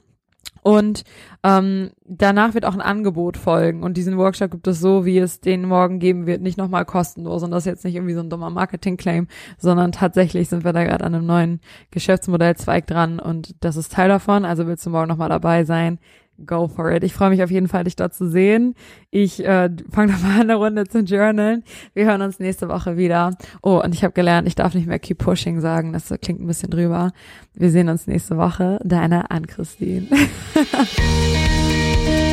Und 0.62 1.04
ähm, 1.44 1.90
danach 2.04 2.54
wird 2.54 2.64
auch 2.64 2.74
ein 2.74 2.80
Angebot 2.80 3.36
folgen. 3.36 3.84
Und 3.84 3.96
diesen 3.96 4.18
Workshop 4.18 4.50
gibt 4.50 4.66
es 4.66 4.80
so, 4.80 5.04
wie 5.04 5.18
es 5.18 5.40
den 5.40 5.64
morgen 5.64 6.00
geben 6.00 6.26
wird, 6.26 6.42
nicht 6.42 6.58
nochmal 6.58 6.84
kostenlos. 6.84 7.44
Und 7.44 7.52
das 7.52 7.62
ist 7.62 7.66
jetzt 7.66 7.84
nicht 7.84 7.94
irgendwie 7.94 8.14
so 8.14 8.20
ein 8.20 8.30
dummer 8.30 8.50
Marketing-Claim, 8.50 9.28
sondern 9.58 9.92
tatsächlich 9.92 10.48
sind 10.48 10.64
wir 10.64 10.72
da 10.72 10.82
gerade 10.82 11.04
an 11.04 11.14
einem 11.14 11.26
neuen 11.26 11.60
Geschäftsmodellzweig 11.92 12.84
dran 12.84 13.20
und 13.20 13.54
das 13.60 13.76
ist 13.76 13.92
Teil 13.92 14.08
davon. 14.08 14.44
Also 14.44 14.66
willst 14.66 14.84
du 14.84 14.90
morgen 14.90 15.06
nochmal 15.06 15.28
dabei 15.28 15.62
sein? 15.62 16.00
Go 16.44 16.68
for 16.68 16.92
it. 16.92 17.04
Ich 17.04 17.14
freue 17.14 17.30
mich 17.30 17.42
auf 17.42 17.50
jeden 17.50 17.68
Fall, 17.68 17.84
dich 17.84 17.96
dort 17.96 18.14
zu 18.14 18.28
sehen. 18.28 18.74
Ich 19.10 19.44
äh, 19.44 19.70
fange 19.90 20.12
nochmal 20.12 20.40
eine 20.40 20.56
Runde 20.56 20.86
zu 20.86 21.00
journalen. 21.00 21.64
Wir 21.94 22.06
hören 22.06 22.22
uns 22.22 22.38
nächste 22.38 22.68
Woche 22.68 22.96
wieder. 22.96 23.36
Oh, 23.62 23.80
und 23.82 23.94
ich 23.94 24.04
habe 24.04 24.12
gelernt, 24.12 24.48
ich 24.48 24.54
darf 24.54 24.74
nicht 24.74 24.86
mehr 24.86 24.98
keep 24.98 25.18
pushing 25.18 25.60
sagen. 25.60 25.92
Das 25.92 26.12
klingt 26.20 26.40
ein 26.40 26.46
bisschen 26.46 26.70
drüber. 26.70 27.12
Wir 27.54 27.70
sehen 27.70 27.88
uns 27.88 28.06
nächste 28.06 28.36
Woche. 28.36 28.78
Deine 28.84 29.30
Ann-Christine. 29.30 30.06